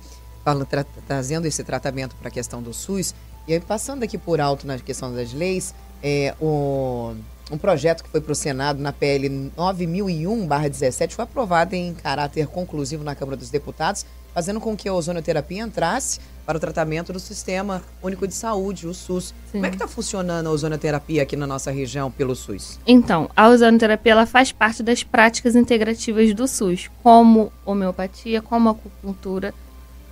falando, 0.50 0.66
tra 0.66 0.86
trazendo 1.08 1.46
esse 1.46 1.64
tratamento 1.64 2.16
para 2.16 2.30
a 2.30 2.32
questão 2.32 2.62
do 2.62 2.74
SUS, 2.74 3.14
e 3.48 3.54
aí 3.54 3.60
passando 3.60 4.04
aqui 4.04 4.18
por 4.18 4.42
alto 4.42 4.66
na 4.66 4.78
questão 4.80 5.14
das 5.14 5.32
leis, 5.34 5.74
é, 6.02 6.34
o, 6.40 7.14
um 7.52 7.58
projeto 7.58 8.04
que 8.04 8.10
foi 8.10 8.22
para 8.22 8.32
o 8.32 8.36
Senado 8.36 8.82
na 8.82 8.92
PL 8.92 9.52
9001-17 9.58 11.12
foi 11.12 11.24
aprovado 11.24 11.76
em 11.76 11.94
caráter 11.94 12.48
conclusivo 12.48 13.04
na 13.04 13.16
Câmara 13.16 13.38
dos 13.38 13.50
Deputados, 13.50 14.06
fazendo 14.34 14.60
com 14.60 14.76
que 14.76 14.88
a 14.88 14.94
ozonoterapia 14.94 15.62
entrasse 15.62 16.20
para 16.46 16.58
o 16.58 16.60
tratamento 16.60 17.12
do 17.14 17.20
Sistema 17.20 17.84
Único 18.02 18.28
de 18.28 18.34
Saúde, 18.34 18.88
o 18.88 18.94
SUS. 18.94 19.26
Sim. 19.26 19.34
Como 19.54 19.66
é 19.66 19.70
que 19.70 19.76
está 19.76 19.88
funcionando 19.88 20.48
a 20.48 20.52
ozonoterapia 20.52 21.22
aqui 21.22 21.36
na 21.36 21.46
nossa 21.46 21.70
região 21.70 22.10
pelo 22.10 22.36
SUS? 22.36 22.80
Então, 22.88 23.30
a 23.36 23.50
ozonoterapia 23.50 24.14
ela 24.14 24.26
faz 24.26 24.52
parte 24.52 24.82
das 24.82 25.04
práticas 25.04 25.56
integrativas 25.56 26.34
do 26.34 26.48
SUS, 26.48 26.90
como 27.04 27.52
homeopatia, 27.66 28.42
como 28.42 28.70
acupuntura. 28.70 29.54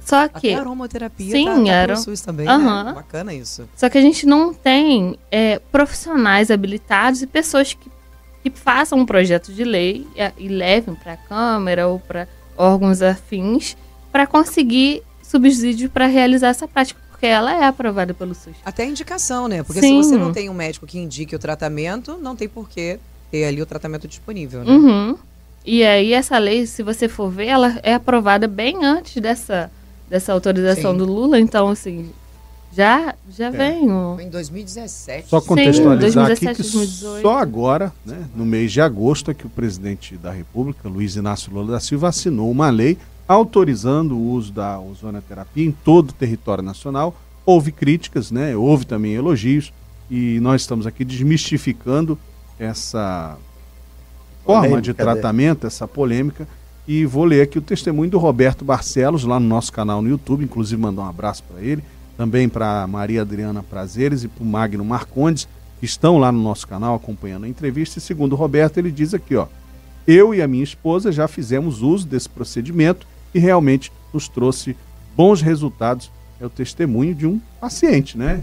Só 0.08 0.26
que. 0.30 0.54
Até 0.54 0.56
aromaterapia 0.56 1.32
sim, 1.32 1.46
tá, 1.46 1.56
tá 1.56 1.70
era... 1.70 1.96
SUS 1.98 2.22
também, 2.22 2.48
uhum. 2.48 2.84
né? 2.86 2.94
Bacana 2.94 3.34
isso. 3.34 3.68
Só 3.76 3.90
que 3.90 3.98
a 3.98 4.02
gente 4.02 4.26
não 4.26 4.54
tem 4.54 5.20
é, 5.30 5.60
profissionais 5.60 6.50
habilitados 6.50 7.22
e 7.22 7.28
pessoas 7.28 7.74
que, 7.74 7.92
que 8.42 8.50
façam 8.50 9.00
um 9.00 9.06
projeto 9.06 9.52
de 9.52 9.66
lei 9.66 10.08
e, 10.16 10.46
e 10.46 10.48
levem 10.48 10.96
para 10.96 11.14
a 11.14 11.18
Câmara 11.18 11.90
ou 11.90 12.00
para 12.00 12.26
órgãos 12.56 13.02
afins 13.02 13.76
para 14.10 14.26
conseguir 14.26 15.04
subsídio 15.22 15.90
para 15.90 16.08
realizar 16.08 16.48
essa 16.48 16.70
prática, 16.70 17.02
porque 17.10 17.26
ela 17.26 17.54
é 17.54 17.66
aprovada 17.66 18.14
pelo 18.14 18.34
SUS. 18.34 18.56
Até 18.64 18.86
indicação, 18.86 19.50
né? 19.50 19.62
Porque 19.62 19.82
Sim. 19.82 20.02
se 20.02 20.10
você 20.10 20.18
não 20.18 20.32
tem 20.32 20.50
um 20.50 20.54
médico 20.54 20.88
que 20.88 20.98
indique 20.98 21.36
o 21.36 21.40
tratamento, 21.40 22.18
não 22.18 22.34
tem 22.34 22.48
por 22.48 22.70
que 22.70 22.98
ter 23.30 23.44
ali 23.44 23.62
o 23.62 23.66
tratamento 23.66 24.08
disponível, 24.08 24.64
né? 24.64 24.72
Uhum. 24.72 25.18
E 25.66 25.84
aí 25.84 26.14
essa 26.14 26.38
lei, 26.38 26.66
se 26.66 26.82
você 26.82 27.10
for 27.10 27.30
ver, 27.30 27.48
ela 27.48 27.78
é 27.84 27.94
aprovada 27.94 28.48
bem 28.48 28.86
antes 28.86 29.22
dessa, 29.22 29.70
dessa 30.10 30.34
autorização 30.34 30.92
Sim. 30.92 30.98
do 30.98 31.06
Lula, 31.06 31.40
então 31.40 31.68
assim, 31.70 32.10
já, 32.74 33.16
já 33.30 33.48
é. 33.48 33.52
vem 33.52 33.92
o... 33.92 34.16
Foi 34.16 34.24
em 34.26 34.30
2017. 34.30 35.30
Só 35.30 35.42
contextualizar 35.42 36.12
Sim, 36.12 36.20
2017, 36.20 36.48
aqui 36.48 36.64
que 36.64 36.78
2018. 36.78 37.22
só 37.22 37.38
agora, 37.38 37.94
né, 38.06 38.26
no 38.36 38.46
mês 38.46 38.72
de 38.72 38.82
agosto, 38.82 39.32
é 39.32 39.34
que 39.34 39.46
o 39.46 39.50
presidente 39.50 40.16
da 40.16 40.32
República, 40.32 40.88
Luiz 40.88 41.16
Inácio 41.16 41.52
Lula 41.52 41.74
da 41.74 41.80
Silva, 41.80 42.10
assinou 42.10 42.52
uma 42.52 42.70
lei 42.70 42.98
autorizando 43.28 44.16
o 44.16 44.32
uso 44.32 44.54
da 44.54 44.80
ozonoterapia 44.80 45.66
em 45.66 45.72
todo 45.72 46.12
o 46.12 46.14
território 46.14 46.64
nacional. 46.64 47.16
Houve 47.46 47.72
críticas, 47.72 48.32
né? 48.32 48.56
houve 48.56 48.86
também 48.86 49.14
elogios, 49.14 49.74
e 50.10 50.40
nós 50.40 50.62
estamos 50.62 50.88
aqui 50.88 51.04
desmistificando 51.04 52.18
essa 52.60 53.38
polêmica, 54.46 54.70
forma 54.70 54.82
de 54.82 54.94
tratamento, 54.94 55.64
né? 55.64 55.68
essa 55.68 55.88
polêmica. 55.88 56.48
E 56.88 57.06
vou 57.06 57.26
ler 57.26 57.42
aqui 57.42 57.58
o 57.58 57.62
testemunho 57.62 58.10
do 58.10 58.18
Roberto 58.18 58.64
Barcelos, 58.64 59.26
lá 59.26 59.40
no 59.40 59.48
nosso 59.48 59.74
canal 59.74 60.02
no 60.02 60.08
YouTube, 60.08 60.46
inclusive 60.46 60.82
mandar 60.82 61.02
um 61.02 61.10
abraço 61.10 61.44
para 61.44 61.62
ele, 61.62 61.84
também 62.16 62.48
para 62.48 62.88
Maria 62.88 63.22
Adriana 63.22 63.62
Prazeres 63.62 64.24
e 64.24 64.28
para 64.30 64.42
o 64.42 64.48
Magno 64.48 64.86
Marcondes, 64.86 65.48
que 65.80 65.86
estão 65.86 66.18
lá 66.18 66.32
no 66.32 66.42
nosso 66.42 66.66
canal 66.66 66.96
acompanhando 66.96 67.44
a 67.44 67.50
entrevista. 67.50 68.00
E 68.00 68.02
segundo 68.02 68.34
o 68.34 68.36
Roberto, 68.36 68.78
ele 68.78 68.90
diz 68.90 69.14
aqui, 69.14 69.36
ó, 69.36 69.48
eu 70.08 70.34
e 70.34 70.42
a 70.42 70.48
minha 70.48 70.64
esposa 70.64 71.12
já 71.12 71.28
fizemos 71.28 71.82
uso 71.82 72.08
desse 72.08 72.30
procedimento 72.30 73.06
e 73.36 73.40
realmente 73.40 73.92
nos 74.14 74.30
trouxe 74.30 74.76
bons 75.16 75.42
resultados. 75.42 76.10
É 76.40 76.46
o 76.46 76.50
testemunho 76.50 77.14
de 77.14 77.28
um 77.28 77.42
paciente, 77.60 78.18
né? 78.18 78.42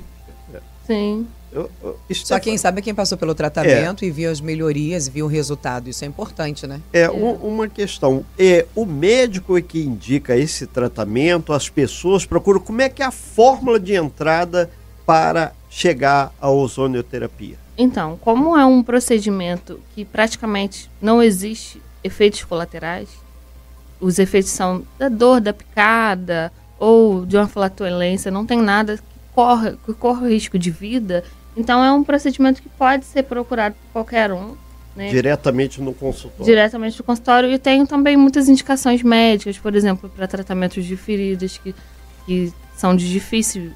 Sim. 0.87 1.27
Eu, 1.55 1.71
eu, 1.83 1.97
Só 2.13 2.41
quem 2.41 2.59
sabe 2.59 2.81
é 2.81 2.83
quem 2.83 2.93
passou 2.93 3.17
pelo 3.17 3.33
tratamento 3.33 4.05
é. 4.05 4.09
e 4.09 4.11
viu 4.11 4.29
as 4.29 4.41
melhorias, 4.41 5.07
viu 5.07 5.27
o 5.27 5.29
resultado. 5.29 5.89
Isso 5.89 6.05
é 6.05 6.09
importante, 6.09 6.67
né? 6.67 6.81
É, 6.93 7.09
um, 7.09 7.31
uma 7.35 7.69
questão. 7.69 8.27
É, 8.37 8.67
o 8.75 8.85
médico 8.85 9.57
é 9.57 9.63
que 9.63 9.81
indica 9.81 10.37
esse 10.37 10.67
tratamento, 10.67 11.53
as 11.53 11.69
pessoas 11.69 12.27
procuram 12.27 12.59
como 12.59 12.83
é 12.83 12.89
que 12.89 13.03
é 13.03 13.07
a 13.07 13.13
fórmula 13.13 13.79
de 13.79 13.95
entrada 13.95 14.69
para 15.07 15.53
chegar 15.71 16.35
à 16.41 16.51
ozonioterapia. 16.51 17.57
Então, 17.79 18.19
como 18.21 18.57
é 18.57 18.65
um 18.67 18.83
procedimento 18.83 19.81
que 19.95 20.05
praticamente 20.05 20.91
não 21.01 21.23
existe 21.23 21.81
efeitos 22.03 22.43
colaterais, 22.43 23.09
os 24.01 24.19
efeitos 24.19 24.51
são 24.51 24.85
da 24.99 25.09
dor, 25.09 25.41
da 25.41 25.53
picada 25.53 26.53
ou 26.79 27.25
de 27.25 27.37
uma 27.37 27.47
flatulência, 27.47 28.31
não 28.31 28.45
tem 28.45 28.61
nada 28.61 28.97
que 28.97 29.03
corre, 29.35 29.77
que 29.85 29.95
corre 29.95 30.29
risco 30.29 30.59
de 30.59 30.71
vida. 30.71 31.25
Então 31.57 31.83
é 31.83 31.93
um 31.93 32.03
procedimento 32.03 32.61
que 32.61 32.69
pode 32.69 33.05
ser 33.05 33.23
procurado 33.25 33.75
por 33.75 33.93
qualquer 33.93 34.33
um. 34.33 34.57
Né? 34.97 35.11
Diretamente 35.11 35.81
no 35.81 35.93
consultório. 35.93 36.45
Diretamente 36.45 36.99
no 36.99 37.05
consultório. 37.05 37.51
E 37.51 37.59
tem 37.59 37.85
também 37.85 38.17
muitas 38.17 38.49
indicações 38.49 39.03
médicas, 39.03 39.59
por 39.59 39.75
exemplo, 39.75 40.09
para 40.09 40.27
tratamentos 40.27 40.85
de 40.85 40.97
feridas 40.97 41.59
que, 41.59 41.75
que 42.27 42.53
são 42.77 42.95
de 42.95 43.11
difícil, 43.11 43.73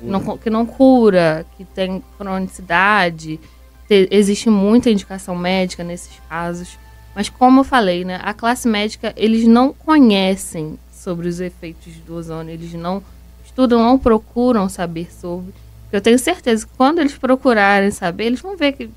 uhum. 0.00 0.10
não, 0.10 0.38
que 0.38 0.50
não 0.50 0.66
cura, 0.66 1.46
que 1.56 1.64
tem 1.64 2.02
cronicidade. 2.18 3.40
Te, 3.86 4.08
existe 4.10 4.50
muita 4.50 4.90
indicação 4.90 5.34
médica 5.34 5.82
nesses 5.82 6.20
casos. 6.28 6.78
Mas 7.14 7.28
como 7.28 7.60
eu 7.60 7.64
falei, 7.64 8.04
né, 8.04 8.20
a 8.22 8.32
classe 8.32 8.68
médica, 8.68 9.12
eles 9.16 9.46
não 9.46 9.72
conhecem 9.72 10.78
sobre 10.92 11.28
os 11.28 11.40
efeitos 11.40 11.94
do 12.06 12.14
ozônio, 12.14 12.52
eles 12.52 12.74
não 12.74 13.02
estudam, 13.44 13.82
não 13.82 13.98
procuram 13.98 14.68
saber 14.68 15.12
sobre. 15.12 15.52
Eu 15.92 16.00
tenho 16.00 16.18
certeza 16.18 16.66
que 16.66 16.72
quando 16.76 16.98
eles 16.98 17.16
procurarem 17.16 17.90
saber, 17.90 18.24
eles 18.24 18.40
vão 18.40 18.56
ver 18.56 18.72
que 18.72 18.90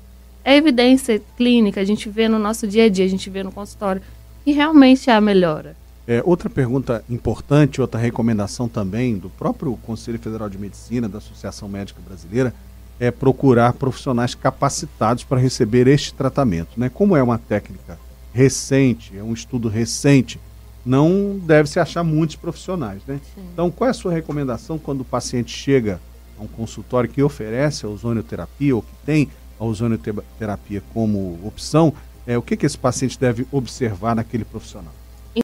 é 0.44 0.56
evidência 0.56 1.22
clínica, 1.36 1.80
a 1.80 1.84
gente 1.84 2.08
vê 2.08 2.28
no 2.28 2.38
nosso 2.38 2.66
dia 2.66 2.84
a 2.84 2.88
dia, 2.88 3.04
a 3.04 3.08
gente 3.08 3.30
vê 3.30 3.42
no 3.42 3.52
consultório, 3.52 4.02
e 4.44 4.52
realmente 4.52 5.10
há 5.10 5.20
melhora. 5.20 5.76
É, 6.06 6.20
outra 6.24 6.50
pergunta 6.50 7.04
importante, 7.08 7.80
outra 7.80 8.00
recomendação 8.00 8.68
também 8.68 9.16
do 9.16 9.30
próprio 9.30 9.76
Conselho 9.86 10.18
Federal 10.18 10.50
de 10.50 10.58
Medicina, 10.58 11.08
da 11.08 11.18
Associação 11.18 11.68
Médica 11.68 12.00
Brasileira, 12.04 12.52
é 12.98 13.10
procurar 13.10 13.72
profissionais 13.72 14.34
capacitados 14.34 15.24
para 15.24 15.38
receber 15.38 15.86
este 15.86 16.12
tratamento. 16.12 16.70
Né? 16.76 16.90
Como 16.92 17.16
é 17.16 17.22
uma 17.22 17.38
técnica 17.38 17.98
recente, 18.34 19.16
é 19.16 19.22
um 19.22 19.32
estudo 19.32 19.68
recente, 19.68 20.40
não 20.84 21.38
deve 21.38 21.68
se 21.68 21.78
achar 21.78 22.02
muitos 22.02 22.34
profissionais, 22.34 23.00
né? 23.06 23.20
Então, 23.52 23.70
qual 23.70 23.86
é 23.86 23.90
a 23.92 23.94
sua 23.94 24.12
recomendação 24.12 24.78
quando 24.78 25.02
o 25.02 25.04
paciente 25.04 25.56
chega 25.56 26.00
um 26.42 26.46
consultório 26.48 27.08
que 27.08 27.22
oferece 27.22 27.86
a 27.86 27.88
ozonioterapia 27.88 28.74
ou 28.74 28.82
que 28.82 28.94
tem 29.04 29.28
a 29.58 29.64
ozonioterapia 29.64 30.82
como 30.92 31.38
opção? 31.44 31.92
É, 32.26 32.36
o 32.36 32.42
que, 32.42 32.56
que 32.56 32.66
esse 32.66 32.78
paciente 32.78 33.18
deve 33.18 33.46
observar 33.50 34.14
naquele 34.14 34.44
profissional? 34.44 34.92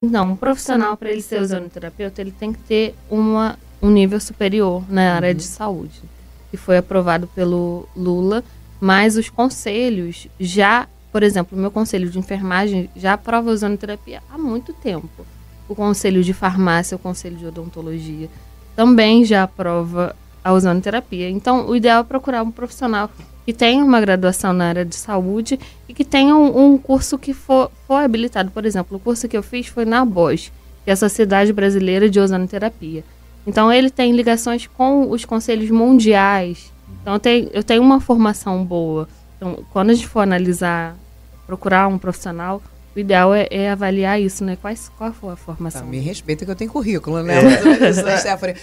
Então, 0.02 0.33
um 0.33 0.37
profissional, 0.37 0.97
para 0.97 1.11
ele 1.11 1.23
ser 1.23 1.40
ozonioterapeuta, 1.40 2.21
ele 2.21 2.33
tem 2.33 2.52
que 2.52 2.59
ter 2.61 2.95
uma, 3.11 3.59
um 3.81 3.90
nível 3.90 4.21
superior 4.21 4.85
na 4.88 5.14
área 5.14 5.31
uhum. 5.31 5.37
de 5.37 5.43
saúde, 5.43 6.02
que 6.50 6.57
foi 6.57 6.76
aprovado 6.76 7.26
pelo 7.28 7.88
Lula, 7.97 8.45
mas 8.81 9.17
os 9.17 9.28
conselhos 9.28 10.28
já 10.38 10.87
por 11.11 11.23
exemplo, 11.23 11.57
o 11.57 11.61
meu 11.61 11.71
conselho 11.71 12.11
de 12.11 12.19
enfermagem 12.19 12.90
já 12.95 13.14
aprova 13.14 13.50
a 13.50 13.52
ozonoterapia 13.52 14.23
há 14.31 14.37
muito 14.37 14.73
tempo. 14.73 15.26
O 15.69 15.75
conselho 15.75 16.23
de 16.23 16.33
farmácia, 16.33 16.97
o 16.97 16.99
conselho 16.99 17.37
de 17.37 17.47
odontologia 17.47 18.28
também 18.76 19.25
já 19.25 19.43
aprova 19.43 20.14
a 20.49 20.52
ozonoterapia. 20.55 21.28
Então, 21.28 21.69
o 21.69 21.76
ideal 21.76 22.00
é 22.00 22.05
procurar 22.05 22.43
um 22.43 22.50
profissional 22.50 23.11
que 23.45 23.52
tenha 23.52 23.85
uma 23.85 24.00
graduação 24.00 24.52
na 24.55 24.69
área 24.69 24.85
de 24.85 24.97
saúde 24.97 25.61
e 25.87 25.93
que 25.93 26.05
tenha 26.05 26.35
um, 26.35 26.73
um 26.73 26.78
curso 26.78 27.19
que 27.19 27.35
for, 27.35 27.71
for 27.87 27.97
habilitado. 27.97 28.50
Por 28.50 28.64
exemplo, 28.64 28.97
o 28.97 29.00
curso 29.00 29.28
que 29.28 29.37
eu 29.37 29.43
fiz 29.43 29.67
foi 29.67 29.85
na 29.85 30.02
BOS, 30.07 30.50
que 30.85 30.90
é 30.90 30.93
a 30.95 30.97
Sociedade 30.97 31.52
Brasileira 31.52 32.09
de 32.09 32.19
Ozonoterapia. 32.19 33.05
Então, 33.47 33.71
ele 33.71 33.90
tem 33.90 34.12
ligações 34.12 34.67
com 34.67 35.11
os 35.11 35.26
conselhos 35.26 35.71
mundiais. 35.71 36.73
Então, 37.02 37.12
eu 37.12 37.21
tenho, 37.21 37.50
eu 37.52 37.62
tenho 37.62 37.83
uma 37.83 38.00
formação 38.00 38.64
boa. 38.64 39.07
Então, 39.37 39.62
quando 39.71 39.90
a 39.90 39.95
gente 39.95 40.09
for 40.09 40.21
analisar, 40.21 40.97
procurar 41.47 41.88
um 41.88 41.99
profissional, 41.99 42.62
o 42.99 43.00
ideal 43.00 43.33
é, 43.33 43.47
é 43.50 43.71
avaliar 43.71 44.21
isso, 44.21 44.45
né? 44.45 44.59
Quais, 44.61 44.90
qual 44.99 45.12
foi 45.12 45.33
a 45.33 45.37
formação? 45.37 45.83
Tá, 45.83 45.87
me 45.87 46.00
respeita 46.00 46.45
que 46.45 46.50
eu 46.50 46.57
tenho 46.57 46.71
currículo, 46.71 47.23
né? 47.23 47.37
É. 47.38 47.93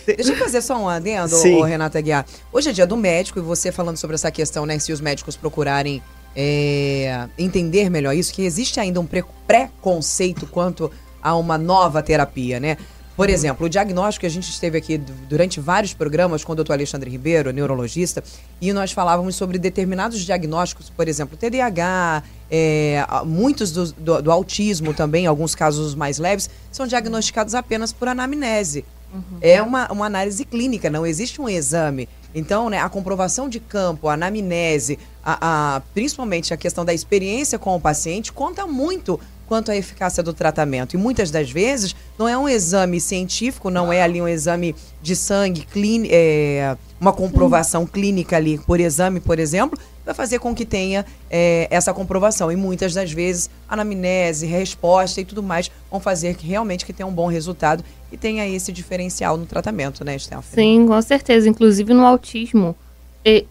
Deixa 0.15 0.33
eu 0.33 0.37
fazer 0.37 0.61
só 0.61 0.77
um 0.77 0.89
adendo, 0.89 1.29
Sim. 1.29 1.63
Renata 1.63 2.01
Guiar. 2.01 2.25
Hoje 2.51 2.69
é 2.69 2.73
dia 2.73 2.85
do 2.85 2.97
médico 2.97 3.39
e 3.39 3.41
você 3.41 3.71
falando 3.71 3.95
sobre 3.95 4.15
essa 4.15 4.29
questão, 4.29 4.65
né? 4.65 4.77
Se 4.77 4.91
os 4.91 4.99
médicos 4.99 5.37
procurarem 5.37 6.03
é, 6.35 7.27
entender 7.37 7.89
melhor 7.89 8.13
isso, 8.13 8.33
que 8.33 8.43
existe 8.43 8.77
ainda 8.77 8.99
um 8.99 9.07
preconceito 9.47 10.45
quanto 10.47 10.91
a 11.23 11.33
uma 11.35 11.57
nova 11.57 12.03
terapia, 12.03 12.59
né? 12.59 12.77
Por 13.15 13.29
exemplo, 13.29 13.65
o 13.65 13.69
diagnóstico 13.69 14.21
que 14.21 14.25
a 14.25 14.29
gente 14.29 14.49
esteve 14.49 14.77
aqui 14.77 14.97
durante 14.97 15.59
vários 15.59 15.93
programas 15.93 16.43
com 16.43 16.51
o 16.51 16.55
doutor 16.55 16.73
Alexandre 16.73 17.09
Ribeiro, 17.09 17.51
neurologista, 17.51 18.21
e 18.59 18.73
nós 18.73 18.91
falávamos 18.91 19.35
sobre 19.35 19.57
determinados 19.57 20.19
diagnósticos, 20.21 20.89
por 20.89 21.07
exemplo, 21.07 21.37
TDAH, 21.37 22.23
é, 22.51 23.05
muitos 23.25 23.71
do, 23.71 23.91
do, 23.93 24.21
do, 24.21 24.31
autismo 24.31 24.93
também, 24.93 25.27
alguns 25.27 25.55
casos 25.55 25.95
mais 25.95 26.19
leves, 26.19 26.49
são 26.71 26.85
diagnosticados 26.85 27.55
apenas 27.55 27.93
por 27.93 28.09
anamnese. 28.09 28.83
Uhum. 29.13 29.37
É 29.41 29.61
uma, 29.61 29.89
uma 29.91 30.05
análise 30.05 30.43
clínica, 30.43 30.89
não 30.89 31.05
existe 31.05 31.39
um 31.39 31.47
exame. 31.47 32.09
Então, 32.33 32.69
né, 32.69 32.79
a 32.79 32.89
comprovação 32.89 33.47
de 33.47 33.61
campo, 33.61 34.09
a 34.09 34.13
anamnese, 34.15 34.99
a, 35.23 35.77
a, 35.77 35.79
principalmente 35.93 36.53
a 36.53 36.57
questão 36.57 36.83
da 36.83 36.93
experiência 36.93 37.57
com 37.57 37.73
o 37.73 37.79
paciente, 37.79 38.33
conta 38.33 38.67
muito 38.67 39.17
quanto 39.47 39.71
à 39.71 39.75
eficácia 39.75 40.21
do 40.21 40.33
tratamento. 40.33 40.95
E 40.95 40.97
muitas 40.97 41.31
das 41.31 41.49
vezes 41.51 41.95
não 42.17 42.27
é 42.27 42.37
um 42.37 42.47
exame 42.47 42.99
científico, 42.99 43.69
não 43.69 43.91
é 43.91 44.01
ali 44.01 44.21
um 44.21 44.27
exame 44.27 44.75
de 45.01 45.15
sangue, 45.15 45.65
clín 45.65 46.07
é, 46.09 46.75
uma 46.99 47.13
comprovação 47.13 47.85
clínica 47.85 48.37
ali 48.37 48.57
por 48.57 48.79
exame, 48.79 49.19
por 49.19 49.39
exemplo, 49.39 49.77
vai 50.05 50.13
fazer 50.13 50.39
com 50.39 50.53
que 50.53 50.65
tenha 50.65 51.05
é, 51.29 51.67
essa 51.69 51.93
comprovação. 51.93 52.51
E 52.51 52.55
muitas 52.55 52.93
das 52.93 53.11
vezes, 53.11 53.49
anamnese, 53.67 54.45
resposta 54.45 55.19
e 55.19 55.25
tudo 55.25 55.41
mais 55.41 55.71
vão 55.89 55.99
fazer 55.99 56.35
que 56.35 56.45
realmente 56.45 56.85
que 56.85 56.93
tenha 56.93 57.07
um 57.07 57.13
bom 57.13 57.27
resultado 57.27 57.83
e 58.11 58.17
tenha 58.17 58.47
esse 58.47 58.71
diferencial 58.71 59.35
no 59.37 59.45
tratamento, 59.45 60.03
né, 60.05 60.17
Stephanie? 60.17 60.53
Sim, 60.53 60.87
com 60.87 61.01
certeza. 61.01 61.49
Inclusive 61.49 61.93
no 61.93 62.05
autismo. 62.05 62.75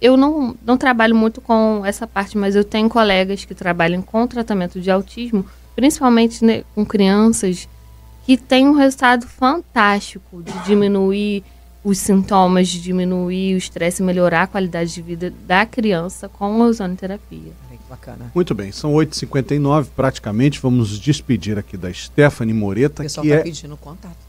Eu 0.01 0.17
não, 0.17 0.55
não 0.65 0.79
trabalho 0.79 1.17
muito 1.17 1.41
com 1.41 1.83
essa 1.85 2.07
parte, 2.07 2.39
mas 2.39 2.55
eu 2.55 2.63
tenho 2.63 2.89
colegas 2.89 3.45
que 3.45 3.57
trabalham 3.57 4.01
com 4.01 4.25
tratamento 4.25 4.81
de 4.81 4.89
autismo 4.89 5.45
principalmente 5.75 6.45
né, 6.45 6.65
com 6.75 6.85
crianças, 6.85 7.69
que 8.25 8.37
tem 8.37 8.69
um 8.69 8.73
resultado 8.73 9.27
fantástico 9.27 10.43
de 10.43 10.53
diminuir 10.65 11.45
os 11.85 11.99
sintomas, 11.99 12.69
de 12.69 12.81
diminuir 12.81 13.55
o 13.55 13.59
estresse, 13.59 14.03
melhorar 14.03 14.43
a 14.43 14.47
qualidade 14.47 14.95
de 14.95 15.03
vida 15.03 15.33
da 15.47 15.67
criança 15.67 16.29
com 16.29 16.63
a 16.63 16.67
ozonoterapia. 16.67 17.53
Bacana. 17.89 18.33
Muito 18.35 18.55
bem, 18.55 18.73
são 18.73 18.95
8h59 18.95 19.89
praticamente. 19.95 20.59
Vamos 20.59 20.91
nos 20.91 20.99
despedir 20.99 21.59
aqui 21.59 21.77
da 21.77 21.93
Stephanie 21.93 22.55
Moreta, 22.55 23.05
que 23.05 23.13
tá 23.13 23.23
é 23.27 23.45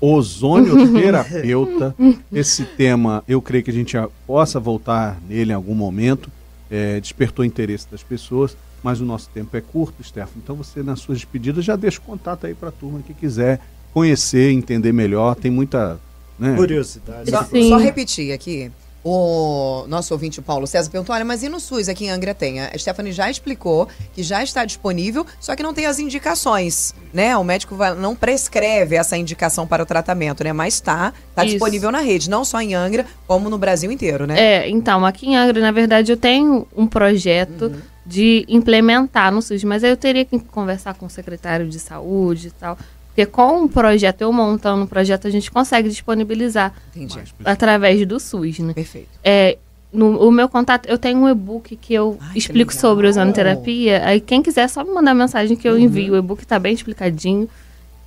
ozonioterapeuta. 0.01 1.95
Esse 2.31 2.65
tema, 2.65 3.23
eu 3.27 3.41
creio 3.41 3.63
que 3.63 3.71
a 3.71 3.73
gente 3.73 3.95
possa 4.27 4.59
voltar 4.59 5.17
nele 5.27 5.51
em 5.51 5.55
algum 5.55 5.73
momento. 5.73 6.29
É, 6.69 6.99
despertou 6.99 7.45
interesse 7.45 7.87
das 7.89 8.03
pessoas 8.03 8.57
mas 8.85 9.01
o 9.01 9.05
nosso 9.05 9.27
tempo 9.33 9.57
é 9.57 9.61
curto, 9.61 10.03
Stefano. 10.03 10.39
Então 10.43 10.55
você, 10.55 10.83
nas 10.83 10.99
suas 10.99 11.17
despedidas, 11.17 11.65
já 11.65 11.75
deixa 11.75 11.97
o 11.97 12.03
contato 12.03 12.45
aí 12.45 12.53
para 12.53 12.69
a 12.69 12.71
turma 12.71 12.99
que 12.99 13.15
quiser 13.15 13.59
conhecer, 13.91 14.51
entender 14.51 14.93
melhor. 14.93 15.33
Tem 15.33 15.49
muita 15.49 15.99
né? 16.37 16.55
curiosidade. 16.55 17.31
Só, 17.31 17.43
só, 17.43 17.77
repetir 17.77 18.31
aqui. 18.31 18.71
O 19.03 19.85
nosso 19.87 20.13
ouvinte, 20.13 20.39
o 20.39 20.43
Paulo 20.43 20.67
César, 20.67 20.91
perguntou: 20.91 21.15
olha, 21.15 21.25
mas 21.25 21.41
e 21.41 21.49
no 21.49 21.59
SUS 21.59 21.89
aqui 21.89 22.05
em 22.05 22.11
Angra 22.11 22.35
tem? 22.35 22.59
A 22.59 22.77
Stephanie 22.77 23.11
já 23.11 23.27
explicou 23.27 23.87
que 24.13 24.21
já 24.21 24.43
está 24.43 24.63
disponível, 24.63 25.25
só 25.39 25.55
que 25.55 25.63
não 25.63 25.73
tem 25.73 25.87
as 25.87 25.97
indicações, 25.97 26.93
né? 27.11 27.35
O 27.37 27.43
médico 27.43 27.75
vai, 27.75 27.95
não 27.95 28.15
prescreve 28.15 28.95
essa 28.95 29.17
indicação 29.17 29.65
para 29.65 29.81
o 29.81 29.85
tratamento, 29.85 30.43
né? 30.43 30.53
Mas 30.53 30.75
está 30.75 31.11
tá, 31.11 31.17
tá 31.37 31.45
disponível 31.45 31.91
na 31.91 32.01
rede, 32.01 32.29
não 32.29 32.45
só 32.45 32.61
em 32.61 32.75
Angra, 32.75 33.03
como 33.25 33.49
no 33.49 33.57
Brasil 33.57 33.91
inteiro, 33.91 34.27
né? 34.27 34.39
É, 34.39 34.69
então, 34.69 35.03
aqui 35.03 35.29
em 35.29 35.35
Angra, 35.35 35.59
na 35.59 35.71
verdade, 35.71 36.11
eu 36.11 36.17
tenho 36.17 36.67
um 36.77 36.85
projeto. 36.85 37.65
Uhum 37.65 37.94
de 38.05 38.45
implementar 38.47 39.31
no 39.31 39.41
SUS, 39.41 39.63
mas 39.63 39.83
aí 39.83 39.89
eu 39.89 39.97
teria 39.97 40.24
que 40.24 40.38
conversar 40.39 40.93
com 40.93 41.07
o 41.07 41.09
secretário 41.09 41.67
de 41.67 41.79
saúde 41.79 42.47
e 42.47 42.51
tal. 42.51 42.77
Porque 43.07 43.25
com 43.25 43.63
o 43.63 43.69
projeto, 43.69 44.21
eu 44.21 44.33
montando 44.33 44.83
o 44.83 44.88
projeto, 44.88 45.25
a 45.25 45.29
gente 45.29 45.50
consegue 45.50 45.88
disponibilizar 45.88 46.74
Entendi. 46.93 47.17
através 47.45 48.05
do 48.05 48.19
SUS, 48.19 48.59
né? 48.59 48.74
Perfeito. 48.74 49.07
É, 49.24 49.57
no 49.91 50.19
o 50.27 50.29
meu 50.29 50.50
contato, 50.50 50.88
eu 50.88 50.97
tenho 50.97 51.19
um 51.19 51.29
e-book 51.29 51.75
que 51.77 51.93
eu 51.93 52.17
Ai, 52.19 52.38
explico 52.38 52.72
que 52.72 52.77
sobre 52.77 53.07
ozonoterapia. 53.07 54.05
Aí 54.05 54.20
quem 54.20 54.44
quiser, 54.44 54.63
é 54.63 54.68
só 54.68 54.83
me 54.83 54.91
mandar 54.91 55.13
mensagem 55.13 55.55
que 55.55 55.68
eu 55.68 55.74
uhum. 55.74 55.79
envio. 55.79 56.13
O 56.13 56.18
e-book 56.18 56.41
está 56.44 56.59
bem 56.59 56.74
explicadinho. 56.74 57.50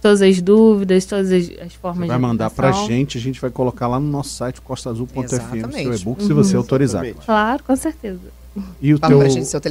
Todas 0.01 0.23
as 0.23 0.41
dúvidas, 0.41 1.07
todas 1.07 1.33
as, 1.33 1.51
as 1.59 1.75
formas 1.75 2.07
você 2.07 2.09
vai 2.09 2.19
mandar 2.19 2.51
para 2.51 2.69
a 2.69 2.73
gente, 2.73 3.19
a 3.19 3.21
gente 3.21 3.41
vai 3.41 3.51
colocar 3.51 3.89
lá 3.89 3.99
no 3.99 4.07
nosso 4.07 4.31
site 4.31 4.61
costaazul.fm 4.61 5.73
seu 5.73 5.95
e-book, 5.95 6.21
uhum. 6.21 6.27
se 6.27 6.33
você 6.33 6.55
autorizar. 6.55 7.05
Claro, 7.25 7.65
com 7.65 7.75
certeza. 7.75 8.21
E 8.81 8.93
o 8.93 8.99
teu, 8.99 9.21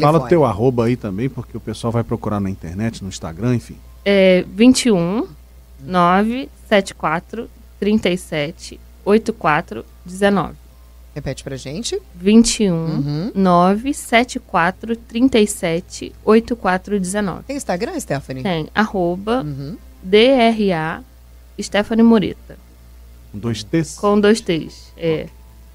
fala 0.01 0.19
o 0.19 0.27
teu 0.27 0.45
arroba 0.45 0.85
aí 0.85 0.95
também, 0.95 1.29
porque 1.29 1.57
o 1.57 1.59
pessoal 1.59 1.91
vai 1.91 2.03
procurar 2.03 2.39
na 2.39 2.49
internet, 2.49 3.03
no 3.03 3.09
Instagram, 3.09 3.55
enfim. 3.55 3.75
É 4.05 4.45
21 4.47 5.27
974 5.81 7.49
37 7.79 8.79
84 9.03 9.85
19. 10.05 10.55
Repete 11.13 11.43
pra 11.43 11.55
gente. 11.55 11.99
21 12.15 12.73
uhum. 12.73 13.31
974 13.33 14.95
37 14.95 16.13
84 16.23 16.99
19. 16.99 17.43
Tem 17.43 17.55
Instagram, 17.57 17.99
Stephanie? 17.99 18.43
Tem. 18.43 18.69
Arroba 18.75 19.41
uhum. 19.41 19.77
DRA 20.03 21.03
Stephanie 21.59 22.03
Moreta. 22.03 22.57
Com 23.31 23.39
dois 23.39 23.63
T's? 23.63 23.95
Com 23.95 24.19
dois 24.19 24.41
T's, 24.41 24.93
é. 24.95 25.27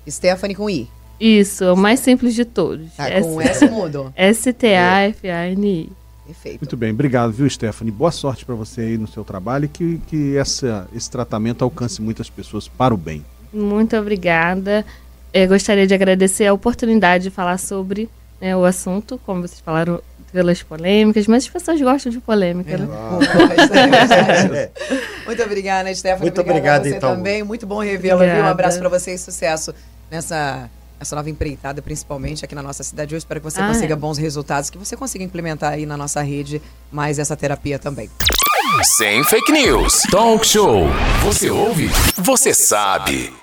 Stephanie 0.09 0.55
com 0.55 0.71
I. 0.71 0.88
Isso, 1.20 1.64
é 1.64 1.72
o 1.72 1.77
mais 1.77 2.01
simples 2.01 2.35
de 2.35 2.44
todos. 2.44 2.92
Tá, 2.94 3.09
com 3.20 3.40
S 3.40 3.66
mudo. 3.66 4.12
S-T-A-F-A-N-I. 4.16 5.92
Perfeito. 6.27 6.61
Muito 6.61 6.77
bem, 6.77 6.90
obrigado, 6.92 7.33
viu, 7.33 7.48
Stephanie? 7.48 7.92
Boa 7.92 8.11
sorte 8.11 8.44
para 8.44 8.55
você 8.55 8.81
aí 8.83 8.98
no 8.98 9.07
seu 9.09 9.25
trabalho 9.25 9.66
e 9.66 9.68
que, 9.68 10.01
que 10.07 10.37
essa, 10.37 10.88
esse 10.94 11.11
tratamento 11.11 11.62
alcance 11.62 12.01
muitas 12.01 12.31
pessoas 12.31 12.68
para 12.68 12.94
o 12.94 12.96
bem. 12.96 13.25
Muito 13.53 13.96
obrigada. 13.96 14.85
Eu 15.33 15.48
gostaria 15.48 15.87
de 15.87 15.94
agradecer 15.94 16.46
a 16.46 16.53
oportunidade 16.53 17.25
de 17.25 17.31
falar 17.31 17.59
sobre 17.59 18.09
né, 18.40 18.57
o 18.57 18.64
assunto, 18.64 19.20
como 19.27 19.42
vocês 19.42 19.61
falaram, 19.61 20.01
pelas 20.33 20.62
polêmicas, 20.62 21.27
mas 21.27 21.44
as 21.44 21.51
pessoas 21.51 21.81
gostam 21.81 22.11
de 22.11 22.18
polêmica, 22.18 22.79
né? 22.79 22.88
É, 24.55 24.70
Muito 25.27 25.42
obrigada, 25.42 25.94
Stephanie. 25.94 26.22
Muito 26.22 26.40
obrigado, 26.40 26.81
a 26.81 26.85
você 26.85 26.96
então. 26.96 27.16
também. 27.16 27.42
Muito 27.42 27.66
bom 27.66 27.81
revê-la, 27.81 28.25
viu? 28.25 28.42
Um 28.42 28.46
abraço 28.46 28.79
para 28.79 28.88
você 28.88 29.12
e 29.12 29.18
sucesso 29.18 29.75
nessa 30.11 30.70
essa 31.03 31.15
nova 31.15 31.29
empreitada, 31.29 31.83
principalmente 31.83 32.45
aqui 32.45 32.55
na 32.55 32.62
nossa 32.62 32.83
cidade. 32.83 33.15
Eu 33.15 33.19
espero 33.19 33.41
que 33.41 33.45
você 33.45 33.61
ah, 33.61 33.69
consiga 33.69 33.95
é. 33.95 33.97
bons 33.97 34.19
resultados, 34.19 34.71
que 34.71 34.79
você 34.79 34.97
consiga 34.97 35.25
implementar 35.25 35.73
aí 35.75 35.87
na 35.87 35.97
nossa 35.97 36.23
rede 36.23 36.62
mais 36.91 37.19
essa 37.19 37.37
terapia 37.37 37.79
também. 37.79 38.11
Sem 38.83 39.23
fake 39.25 39.53
news. 39.53 40.03
Talk 40.11 40.47
show. 40.47 40.87
Você 41.25 41.51
ouve? 41.51 41.91
Você 42.17 42.55
sabe. 42.55 43.42